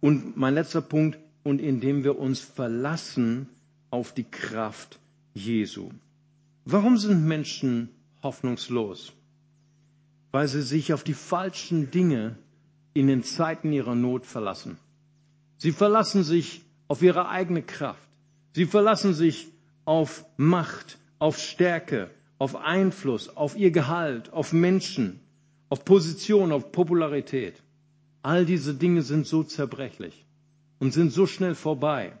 und 0.00 0.36
mein 0.36 0.54
letzter 0.54 0.80
Punkt, 0.80 1.18
und 1.46 1.60
indem 1.60 2.02
wir 2.02 2.18
uns 2.18 2.40
verlassen 2.40 3.48
auf 3.90 4.12
die 4.12 4.24
Kraft 4.24 4.98
Jesu. 5.32 5.90
Warum 6.64 6.96
sind 6.96 7.24
Menschen 7.24 7.90
hoffnungslos? 8.20 9.12
Weil 10.32 10.48
sie 10.48 10.62
sich 10.62 10.92
auf 10.92 11.04
die 11.04 11.14
falschen 11.14 11.92
Dinge 11.92 12.36
in 12.94 13.06
den 13.06 13.22
Zeiten 13.22 13.72
ihrer 13.72 13.94
Not 13.94 14.26
verlassen. 14.26 14.76
Sie 15.58 15.70
verlassen 15.70 16.24
sich 16.24 16.62
auf 16.88 17.00
ihre 17.00 17.28
eigene 17.28 17.62
Kraft. 17.62 18.08
Sie 18.52 18.66
verlassen 18.66 19.14
sich 19.14 19.46
auf 19.84 20.24
Macht, 20.36 20.98
auf 21.20 21.38
Stärke, 21.38 22.10
auf 22.38 22.56
Einfluss, 22.56 23.28
auf 23.36 23.56
ihr 23.56 23.70
Gehalt, 23.70 24.32
auf 24.32 24.52
Menschen, 24.52 25.20
auf 25.68 25.84
Position, 25.84 26.52
auf 26.52 26.72
Popularität. 26.72 27.62
All 28.22 28.44
diese 28.44 28.74
Dinge 28.74 29.02
sind 29.02 29.26
so 29.26 29.42
zerbrechlich 29.42 30.24
und 30.78 30.92
sind 30.92 31.12
so 31.12 31.26
schnell 31.26 31.54
vorbei. 31.54 32.18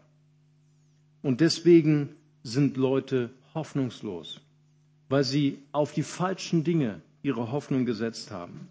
Und 1.22 1.40
deswegen 1.40 2.10
sind 2.42 2.76
Leute 2.76 3.30
hoffnungslos, 3.54 4.40
weil 5.08 5.24
sie 5.24 5.58
auf 5.72 5.92
die 5.92 6.02
falschen 6.02 6.62
Dinge 6.62 7.02
ihre 7.22 7.50
Hoffnung 7.50 7.86
gesetzt 7.86 8.30
haben. 8.30 8.68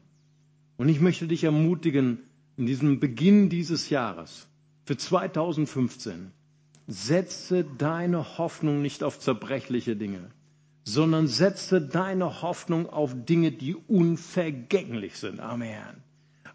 Und 0.78 0.90
ich 0.90 1.02
möchte 1.02 1.28
dich 1.28 1.44
ermutigen, 1.44 2.20
in 2.58 2.66
diesem 2.66 3.00
Beginn 3.00 3.50
dieses 3.50 3.90
Jahres, 3.90 4.48
für 4.86 4.96
2015. 4.96 6.32
Setze 6.88 7.66
deine 7.78 8.38
Hoffnung 8.38 8.82
nicht 8.82 9.04
auf 9.04 9.20
zerbrechliche 9.20 9.96
Dinge, 9.96 10.30
sondern 10.86 11.28
setze 11.28 11.82
deine 11.82 12.44
Hoffnung 12.44 12.88
auf 12.88 13.14
Dinge, 13.26 13.52
die 13.52 13.76
unvergänglich 13.76 15.18
sind. 15.18 15.40
Amen. 15.40 16.04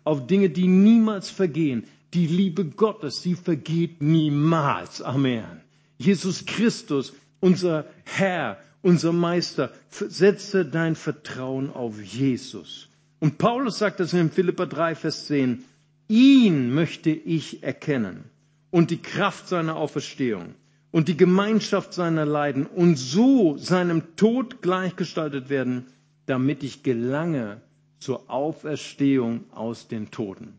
Auf 0.05 0.27
Dinge, 0.27 0.49
die 0.49 0.69
niemals 0.69 1.29
vergehen. 1.29 1.85
Die 2.15 2.27
Liebe 2.27 2.65
Gottes, 2.65 3.23
sie 3.23 3.35
vergeht 3.35 4.01
niemals. 4.01 5.03
Amen. 5.03 5.61
Jesus 5.99 6.47
Christus, 6.47 7.13
unser 7.41 7.87
Herr, 8.05 8.59
unser 8.83 9.13
Meister, 9.13 9.73
setze 9.91 10.65
dein 10.65 10.95
Vertrauen 10.95 11.71
auf 11.71 12.01
Jesus. 12.01 12.89
Und 13.19 13.37
Paulus 13.37 13.79
sagt 13.79 14.01
das 14.01 14.13
in 14.13 14.31
Philippa 14.31 14.65
3, 14.65 14.95
Vers 14.95 15.27
10, 15.27 15.65
Ihn 16.09 16.73
möchte 16.73 17.11
ich 17.11 17.63
erkennen 17.63 18.25
und 18.71 18.91
die 18.91 19.03
Kraft 19.03 19.49
seiner 19.49 19.77
Auferstehung 19.77 20.55
und 20.91 21.09
die 21.09 21.17
Gemeinschaft 21.17 21.95
seiner 21.95 22.27
Leiden 22.27 22.67
und 22.67 22.97
so 22.97 23.57
seinem 23.57 24.17
Tod 24.17 24.63
gleichgestaltet 24.63 25.49
werden, 25.49 25.87
damit 26.27 26.63
ich 26.63 26.83
gelange 26.83 27.61
zur 27.99 28.31
Auferstehung 28.31 29.45
aus 29.53 29.89
den 29.89 30.11
Toten. 30.11 30.55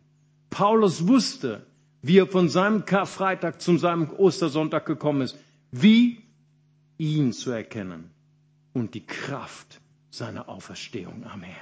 Paulus 0.50 1.08
wusste, 1.08 1.65
wie 2.02 2.20
er 2.20 2.28
von 2.28 2.50
seinem 2.50 2.86
Karfreitag 2.86 3.62
zu 3.62 3.78
seinem 3.78 4.10
Ostersonntag 4.12 4.86
gekommen 4.86 5.22
ist, 5.22 5.38
wie 5.72 6.22
ihn 6.98 7.34
zu 7.34 7.52
erkennen 7.52 8.12
und 8.74 8.94
die 8.94 9.06
Kraft 9.06 9.82
seiner 10.10 10.50
Auferstehung. 10.50 11.26
Amen. 11.26 11.56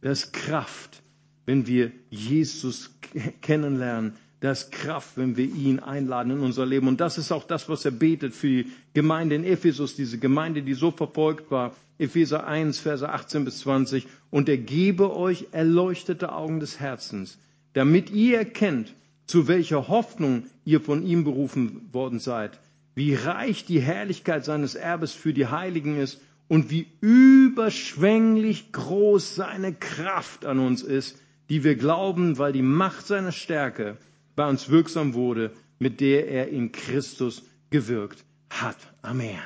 Das 0.00 0.32
Kraft 0.32 1.02
wenn 1.50 1.66
wir 1.66 1.90
Jesus 2.10 2.94
kennenlernen. 3.40 4.12
Das 4.40 4.70
Kraft, 4.70 5.16
wenn 5.16 5.36
wir 5.36 5.44
ihn 5.44 5.80
einladen 5.80 6.32
in 6.32 6.40
unser 6.40 6.64
Leben. 6.64 6.88
Und 6.88 7.00
das 7.00 7.18
ist 7.18 7.30
auch 7.30 7.44
das, 7.44 7.68
was 7.68 7.84
er 7.84 7.90
betet 7.90 8.34
für 8.34 8.48
die 8.48 8.66
Gemeinde 8.94 9.34
in 9.34 9.44
Ephesus, 9.44 9.94
diese 9.94 10.18
Gemeinde, 10.18 10.62
die 10.62 10.74
so 10.74 10.90
verfolgt 10.90 11.50
war. 11.50 11.76
Epheser 11.98 12.46
1, 12.46 12.78
Verse 12.78 13.06
18 13.06 13.44
bis 13.44 13.58
20. 13.60 14.06
Und 14.30 14.48
er 14.48 14.56
gebe 14.56 15.14
euch 15.14 15.48
erleuchtete 15.52 16.32
Augen 16.32 16.58
des 16.58 16.80
Herzens, 16.80 17.38
damit 17.74 18.10
ihr 18.10 18.38
erkennt, 18.38 18.94
zu 19.26 19.46
welcher 19.46 19.86
Hoffnung 19.86 20.44
ihr 20.64 20.80
von 20.80 21.06
ihm 21.06 21.22
berufen 21.22 21.88
worden 21.92 22.18
seid, 22.18 22.58
wie 22.94 23.14
reich 23.14 23.64
die 23.64 23.80
Herrlichkeit 23.80 24.44
seines 24.44 24.74
Erbes 24.74 25.12
für 25.12 25.32
die 25.32 25.46
Heiligen 25.46 25.96
ist 25.96 26.20
und 26.48 26.70
wie 26.70 26.88
überschwänglich 27.00 28.72
groß 28.72 29.36
seine 29.36 29.72
Kraft 29.72 30.44
an 30.44 30.58
uns 30.58 30.82
ist, 30.82 31.16
die 31.48 31.62
wir 31.62 31.76
glauben, 31.76 32.38
weil 32.38 32.52
die 32.52 32.62
Macht 32.62 33.06
seiner 33.06 33.30
Stärke 33.30 33.98
bei 34.36 34.48
uns 34.48 34.68
wirksam 34.68 35.14
wurde, 35.14 35.52
mit 35.78 36.00
der 36.00 36.28
er 36.28 36.48
in 36.48 36.72
Christus 36.72 37.42
gewirkt 37.70 38.24
hat. 38.50 38.76
Amen. 39.02 39.38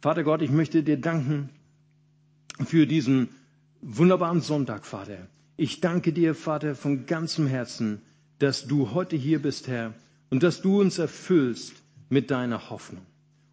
Vater 0.00 0.24
Gott, 0.24 0.42
ich 0.42 0.50
möchte 0.50 0.82
dir 0.82 0.98
danken 1.00 1.50
für 2.64 2.86
diesen 2.86 3.28
wunderbaren 3.82 4.40
Sonntag, 4.40 4.86
Vater. 4.86 5.28
Ich 5.56 5.80
danke 5.80 6.12
dir, 6.12 6.34
Vater, 6.34 6.74
von 6.74 7.06
ganzem 7.06 7.46
Herzen, 7.46 8.00
dass 8.38 8.66
du 8.66 8.92
heute 8.92 9.16
hier 9.16 9.40
bist, 9.42 9.68
Herr, 9.68 9.92
und 10.30 10.42
dass 10.42 10.62
du 10.62 10.80
uns 10.80 10.98
erfüllst 10.98 11.74
mit 12.08 12.30
deiner 12.30 12.70
Hoffnung. 12.70 13.04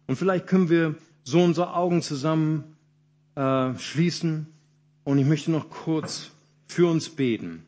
Und 0.06 0.16
vielleicht 0.16 0.46
können 0.46 0.70
wir 0.70 0.94
so 1.24 1.42
unsere 1.42 1.74
Augen 1.74 2.00
zusammen 2.00 2.64
äh, 3.34 3.78
schließen 3.78 4.46
und 5.04 5.18
ich 5.18 5.26
möchte 5.26 5.50
noch 5.50 5.68
kurz 5.68 6.30
für 6.66 6.86
uns 6.90 7.10
beten. 7.10 7.62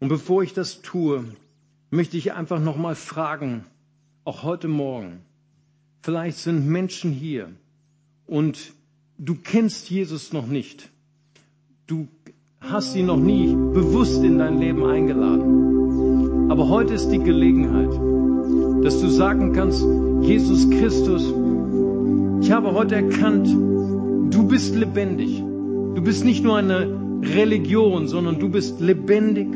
Und 0.00 0.08
bevor 0.08 0.42
ich 0.42 0.52
das 0.52 0.82
tue, 0.82 1.24
möchte 1.92 2.16
ich 2.16 2.32
einfach 2.32 2.58
noch 2.58 2.78
mal 2.78 2.94
fragen, 2.94 3.66
auch 4.24 4.42
heute 4.42 4.66
Morgen. 4.66 5.20
Vielleicht 6.00 6.38
sind 6.38 6.66
Menschen 6.66 7.12
hier 7.12 7.50
und 8.26 8.72
du 9.18 9.34
kennst 9.34 9.90
Jesus 9.90 10.32
noch 10.32 10.46
nicht. 10.46 10.88
Du 11.86 12.08
hast 12.60 12.96
ihn 12.96 13.06
noch 13.06 13.18
nie 13.18 13.54
bewusst 13.54 14.24
in 14.24 14.38
dein 14.38 14.58
Leben 14.58 14.86
eingeladen. 14.86 16.50
Aber 16.50 16.70
heute 16.70 16.94
ist 16.94 17.10
die 17.10 17.18
Gelegenheit, 17.18 17.90
dass 18.82 18.98
du 19.02 19.08
sagen 19.08 19.52
kannst, 19.52 19.84
Jesus 20.22 20.70
Christus, 20.70 21.22
ich 22.40 22.50
habe 22.50 22.72
heute 22.72 22.94
erkannt, 22.94 23.48
du 23.48 24.48
bist 24.48 24.74
lebendig. 24.74 25.40
Du 25.40 26.00
bist 26.00 26.24
nicht 26.24 26.42
nur 26.42 26.56
eine 26.56 27.20
Religion, 27.22 28.08
sondern 28.08 28.40
du 28.40 28.48
bist 28.48 28.80
lebendig. 28.80 29.48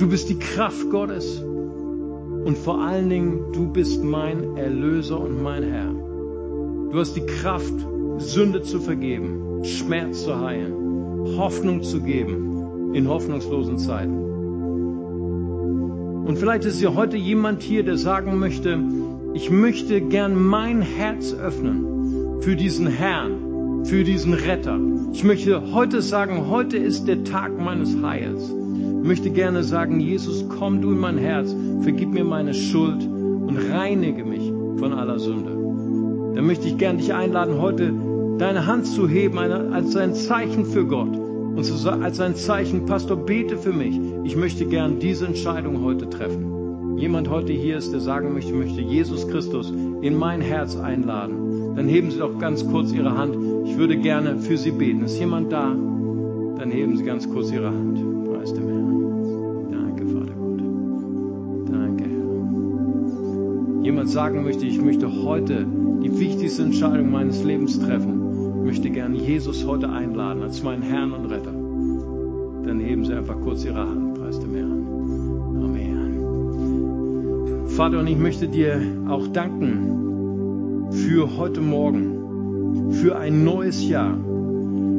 Du 0.00 0.08
bist 0.08 0.30
die 0.30 0.38
Kraft 0.38 0.88
Gottes. 0.88 1.40
Und 1.40 2.56
vor 2.56 2.80
allen 2.80 3.10
Dingen, 3.10 3.52
du 3.52 3.70
bist 3.70 4.02
mein 4.02 4.56
Erlöser 4.56 5.20
und 5.20 5.42
mein 5.42 5.62
Herr. 5.62 5.92
Du 6.90 6.98
hast 6.98 7.16
die 7.16 7.26
Kraft, 7.26 7.74
Sünde 8.16 8.62
zu 8.62 8.80
vergeben, 8.80 9.62
Schmerz 9.62 10.24
zu 10.24 10.40
heilen, 10.40 10.72
Hoffnung 11.36 11.82
zu 11.82 12.00
geben 12.00 12.94
in 12.94 13.06
hoffnungslosen 13.08 13.76
Zeiten. 13.76 14.16
Und 16.26 16.38
vielleicht 16.38 16.64
ist 16.64 16.80
ja 16.80 16.94
heute 16.94 17.18
jemand 17.18 17.62
hier, 17.62 17.82
der 17.82 17.98
sagen 17.98 18.38
möchte, 18.38 18.78
ich 19.34 19.50
möchte 19.50 20.00
gern 20.00 20.34
mein 20.42 20.80
Herz 20.80 21.34
öffnen 21.34 22.40
für 22.40 22.56
diesen 22.56 22.86
Herrn, 22.86 23.84
für 23.84 24.02
diesen 24.02 24.32
Retter. 24.32 24.80
Ich 25.12 25.24
möchte 25.24 25.74
heute 25.74 26.00
sagen, 26.00 26.48
heute 26.48 26.78
ist 26.78 27.06
der 27.06 27.22
Tag 27.22 27.60
meines 27.60 28.00
Heils. 28.02 28.54
Möchte 29.02 29.30
gerne 29.30 29.64
sagen, 29.64 30.00
Jesus, 30.00 30.44
komm 30.48 30.80
du 30.80 30.92
in 30.92 30.98
mein 30.98 31.18
Herz, 31.18 31.54
vergib 31.82 32.10
mir 32.10 32.24
meine 32.24 32.54
Schuld 32.54 33.02
und 33.04 33.58
reinige 33.70 34.24
mich 34.24 34.52
von 34.78 34.92
aller 34.92 35.18
Sünde. 35.18 35.50
Dann 36.34 36.46
möchte 36.46 36.68
ich 36.68 36.78
gern 36.78 36.98
dich 36.98 37.12
einladen, 37.12 37.60
heute 37.60 37.92
deine 38.38 38.66
Hand 38.66 38.86
zu 38.86 39.08
heben 39.08 39.38
als 39.38 39.96
ein 39.96 40.14
Zeichen 40.14 40.64
für 40.64 40.86
Gott 40.86 41.16
und 41.16 41.86
als 42.02 42.20
ein 42.20 42.36
Zeichen, 42.36 42.86
Pastor, 42.86 43.16
bete 43.16 43.58
für 43.58 43.72
mich. 43.72 44.00
Ich 44.24 44.36
möchte 44.36 44.66
gern 44.66 44.98
diese 44.98 45.26
Entscheidung 45.26 45.82
heute 45.82 46.08
treffen 46.08 46.50
jemand 47.00 47.30
heute 47.30 47.52
hier 47.52 47.78
ist, 47.78 47.92
der 47.92 48.00
sagen 48.00 48.34
möchte, 48.34 48.52
möchte 48.52 48.82
Jesus 48.82 49.26
Christus 49.26 49.70
in 49.70 50.16
mein 50.16 50.42
Herz 50.42 50.76
einladen, 50.76 51.74
dann 51.74 51.88
heben 51.88 52.10
Sie 52.10 52.18
doch 52.18 52.38
ganz 52.38 52.66
kurz 52.66 52.92
Ihre 52.92 53.16
Hand. 53.16 53.36
Ich 53.66 53.78
würde 53.78 53.96
gerne 53.96 54.38
für 54.38 54.58
Sie 54.58 54.70
beten. 54.70 55.04
Ist 55.04 55.18
jemand 55.18 55.50
da? 55.50 55.70
Dann 55.70 56.70
heben 56.70 56.96
Sie 56.96 57.04
ganz 57.04 57.28
kurz 57.30 57.50
Ihre 57.50 57.68
Hand. 57.68 58.19
Jemand 63.90 64.08
sagen 64.08 64.44
möchte, 64.44 64.66
ich 64.66 64.80
möchte 64.80 65.10
heute 65.24 65.66
die 66.04 66.16
wichtigste 66.20 66.62
Entscheidung 66.62 67.10
meines 67.10 67.42
Lebens 67.42 67.76
treffen. 67.76 68.64
Möchte 68.64 68.88
gerne 68.88 69.16
Jesus 69.16 69.66
heute 69.66 69.90
einladen 69.90 70.44
als 70.44 70.62
meinen 70.62 70.82
Herrn 70.82 71.10
und 71.10 71.24
Retter. 71.24 71.50
Dann 71.50 72.78
heben 72.78 73.04
Sie 73.04 73.12
einfach 73.12 73.40
kurz 73.40 73.64
Ihre 73.64 73.80
Hand. 73.80 74.14
Preis 74.14 74.38
dem 74.38 74.54
Herrn. 74.54 74.70
Vater, 77.66 77.98
und 77.98 78.06
ich 78.06 78.16
möchte 78.16 78.46
dir 78.46 78.80
auch 79.08 79.26
danken 79.26 80.86
für 80.92 81.36
heute 81.36 81.60
Morgen, 81.60 82.92
für 82.92 83.18
ein 83.18 83.42
neues 83.42 83.88
Jahr. 83.88 84.16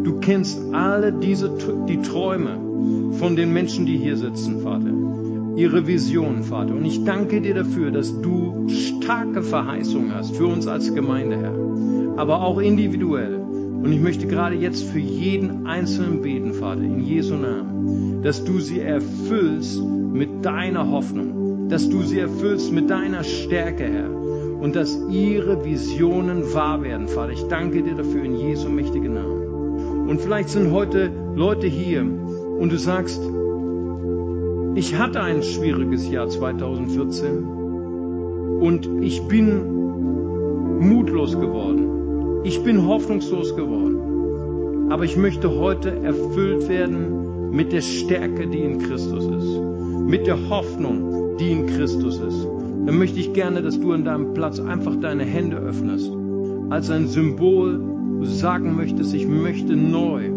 Du 0.04 0.20
kennst 0.20 0.60
alle 0.74 1.14
diese 1.14 1.50
die 1.88 2.02
Träume 2.02 2.58
von 3.14 3.38
den 3.38 3.54
Menschen, 3.54 3.86
die 3.86 3.96
hier 3.96 4.18
sitzen, 4.18 4.60
Vater. 4.60 4.92
Ihre 5.56 5.88
Visionen, 5.88 6.44
Vater. 6.44 6.76
Und 6.76 6.86
ich 6.86 7.04
danke 7.04 7.42
dir 7.42 7.54
dafür, 7.54 7.92
dass 7.92 8.22
du 8.22 8.68
starke 8.70 9.44
Verheißungen 9.44 10.14
hast 10.14 10.36
für 10.36 10.48
uns 10.48 10.68
als 10.68 10.94
Gemeinde, 10.94 11.38
Herr. 11.38 12.20
Aber 12.20 12.42
auch 12.42 12.60
individuell. 12.60 13.36
Und 13.36 13.92
ich 13.92 14.00
möchte 14.00 14.28
gerade 14.28 14.56
jetzt 14.56 14.84
für 14.84 15.00
jeden 15.00 15.66
Einzelnen 15.66 16.22
beten, 16.22 16.54
Vater, 16.54 16.82
in 16.82 17.00
Jesu 17.00 17.36
Namen, 17.36 18.22
dass 18.22 18.44
du 18.44 18.60
sie 18.60 18.80
erfüllst 18.80 19.82
mit 19.82 20.46
deiner 20.46 20.90
Hoffnung 20.92 21.42
dass 21.72 21.90
du 21.90 22.02
sie 22.04 22.20
erfüllst 22.20 22.74
mit 22.74 22.90
deiner 22.90 23.24
Stärke, 23.24 23.86
Herr, 23.86 24.12
und 24.12 24.76
dass 24.76 25.00
ihre 25.10 25.64
Visionen 25.64 26.54
wahr 26.54 26.84
werden, 26.84 27.08
Vater. 27.08 27.32
Ich 27.32 27.44
danke 27.44 27.82
dir 27.82 27.96
dafür 27.96 28.26
in 28.26 28.36
Jesu 28.36 28.68
mächtigen 28.68 29.14
Namen. 29.14 30.10
Und 30.10 30.20
vielleicht 30.20 30.50
sind 30.50 30.72
heute 30.72 31.10
Leute 31.34 31.68
hier 31.68 32.02
und 32.02 32.70
du 32.72 32.78
sagst, 32.78 33.22
ich 34.76 34.98
hatte 34.98 35.22
ein 35.22 35.44
schwieriges 35.44 36.10
Jahr 36.10 36.30
2014 36.30 37.44
und 38.62 38.90
ich 39.02 39.22
bin 39.28 40.80
mutlos 40.80 41.34
geworden. 41.40 42.42
Ich 42.44 42.64
bin 42.64 42.86
hoffnungslos 42.86 43.56
geworden. 43.56 44.92
Aber 44.92 45.04
ich 45.04 45.18
möchte 45.18 45.50
heute 45.60 45.92
erfüllt 46.04 46.68
werden 46.70 47.52
mit 47.52 47.72
der 47.72 47.82
Stärke, 47.82 48.48
die 48.48 48.60
in 48.60 48.80
Christus 48.80 49.26
ist. 49.26 49.60
Mit 50.08 50.26
der 50.26 50.50
Hoffnung, 50.50 51.38
die 51.38 51.52
in 51.52 51.68
Christus 51.68 52.20
ist, 52.20 52.48
dann 52.86 52.98
möchte 52.98 53.20
ich 53.20 53.34
gerne, 53.34 53.62
dass 53.62 53.80
du 53.80 53.92
an 53.92 54.06
deinem 54.06 54.34
Platz 54.34 54.60
einfach 54.60 54.96
deine 54.96 55.24
Hände 55.24 55.58
öffnest. 55.58 56.12
Als 56.70 56.90
ein 56.90 57.08
Symbol, 57.08 57.80
sagen 58.24 58.76
möchtest, 58.76 59.14
ich 59.14 59.28
möchte 59.28 59.76
neu 59.76 60.31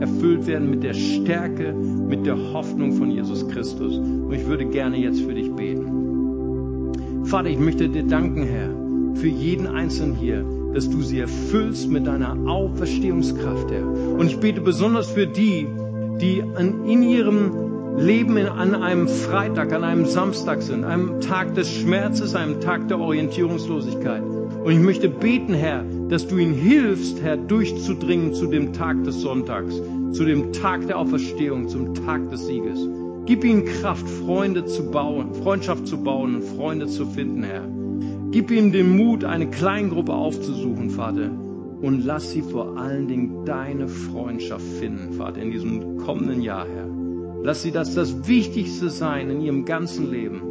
erfüllt 0.00 0.46
werden 0.46 0.70
mit 0.70 0.82
der 0.82 0.94
Stärke, 0.94 1.72
mit 1.72 2.26
der 2.26 2.36
Hoffnung 2.52 2.92
von 2.92 3.10
Jesus 3.10 3.48
Christus. 3.48 3.96
Und 3.96 4.32
ich 4.32 4.46
würde 4.46 4.66
gerne 4.66 4.98
jetzt 4.98 5.20
für 5.20 5.34
dich 5.34 5.50
beten. 5.52 7.24
Vater, 7.24 7.48
ich 7.48 7.58
möchte 7.58 7.88
dir 7.88 8.04
danken, 8.04 8.44
Herr, 8.44 8.70
für 9.14 9.28
jeden 9.28 9.66
Einzelnen 9.66 10.14
hier, 10.14 10.44
dass 10.72 10.88
du 10.88 11.02
sie 11.02 11.20
erfüllst 11.20 11.90
mit 11.90 12.06
deiner 12.06 12.36
Auferstehungskraft, 12.48 13.70
Herr. 13.70 13.86
Und 13.86 14.26
ich 14.26 14.38
bete 14.38 14.60
besonders 14.60 15.10
für 15.10 15.26
die, 15.26 15.66
die 16.20 16.38
in 16.38 17.02
ihrem 17.02 17.50
Leben 17.98 18.38
an 18.38 18.74
einem 18.74 19.08
Freitag, 19.08 19.72
an 19.72 19.82
einem 19.82 20.06
Samstag 20.06 20.62
sind, 20.62 20.84
einem 20.84 21.20
Tag 21.20 21.54
des 21.54 21.70
Schmerzes, 21.70 22.34
einem 22.34 22.60
Tag 22.60 22.88
der 22.88 23.00
Orientierungslosigkeit. 23.00 24.22
Und 24.68 24.74
ich 24.74 24.80
möchte 24.80 25.08
beten, 25.08 25.54
Herr, 25.54 25.82
dass 26.10 26.28
du 26.28 26.36
ihnen 26.36 26.52
hilfst, 26.52 27.22
Herr, 27.22 27.38
durchzudringen 27.38 28.34
zu 28.34 28.48
dem 28.48 28.74
Tag 28.74 29.02
des 29.02 29.22
Sonntags, 29.22 29.80
zu 30.12 30.26
dem 30.26 30.52
Tag 30.52 30.86
der 30.86 30.98
Auferstehung, 30.98 31.68
zum 31.68 31.94
Tag 31.94 32.28
des 32.28 32.46
Sieges. 32.46 32.78
Gib 33.24 33.44
ihnen 33.44 33.64
Kraft, 33.64 34.06
Freunde 34.06 34.66
zu 34.66 34.90
bauen, 34.90 35.32
Freundschaft 35.32 35.86
zu 35.86 36.04
bauen 36.04 36.34
und 36.34 36.44
Freunde 36.44 36.86
zu 36.86 37.06
finden, 37.06 37.44
Herr. 37.44 37.66
Gib 38.30 38.50
ihnen 38.50 38.70
den 38.70 38.94
Mut, 38.94 39.24
eine 39.24 39.48
Kleingruppe 39.48 40.12
aufzusuchen, 40.12 40.90
Vater. 40.90 41.30
Und 41.80 42.04
lass 42.04 42.32
sie 42.32 42.42
vor 42.42 42.76
allen 42.76 43.08
Dingen 43.08 43.46
deine 43.46 43.88
Freundschaft 43.88 44.66
finden, 44.66 45.14
Vater, 45.14 45.40
in 45.40 45.50
diesem 45.50 45.96
kommenden 45.96 46.42
Jahr, 46.42 46.66
Herr. 46.66 46.90
Lass 47.42 47.62
sie 47.62 47.72
das 47.72 47.94
das 47.94 48.28
Wichtigste 48.28 48.90
sein 48.90 49.30
in 49.30 49.40
ihrem 49.40 49.64
ganzen 49.64 50.10
Leben, 50.10 50.42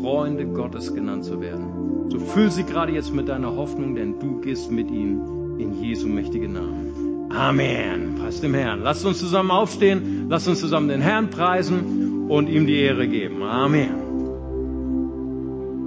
Freunde 0.00 0.46
Gottes 0.46 0.94
genannt 0.94 1.24
zu 1.24 1.40
werden. 1.40 2.08
So 2.10 2.18
füll 2.18 2.50
sie 2.50 2.64
gerade 2.64 2.92
jetzt 2.92 3.14
mit 3.14 3.28
deiner 3.28 3.54
Hoffnung, 3.54 3.94
denn 3.94 4.18
du 4.18 4.40
gehst 4.40 4.70
mit 4.70 4.90
ihnen 4.90 5.58
in 5.60 5.80
Jesu 5.82 6.08
mächtigen 6.08 6.54
Namen. 6.54 7.28
Amen. 7.30 8.16
Preis 8.16 8.40
dem 8.40 8.54
Herrn. 8.54 8.80
Lasst 8.82 9.04
uns 9.04 9.18
zusammen 9.18 9.50
aufstehen, 9.50 10.26
lasst 10.28 10.48
uns 10.48 10.60
zusammen 10.60 10.88
den 10.88 11.00
Herrn 11.00 11.30
preisen 11.30 12.28
und 12.28 12.48
ihm 12.48 12.66
die 12.66 12.80
Ehre 12.80 13.06
geben. 13.06 13.42
Amen. 13.42 14.09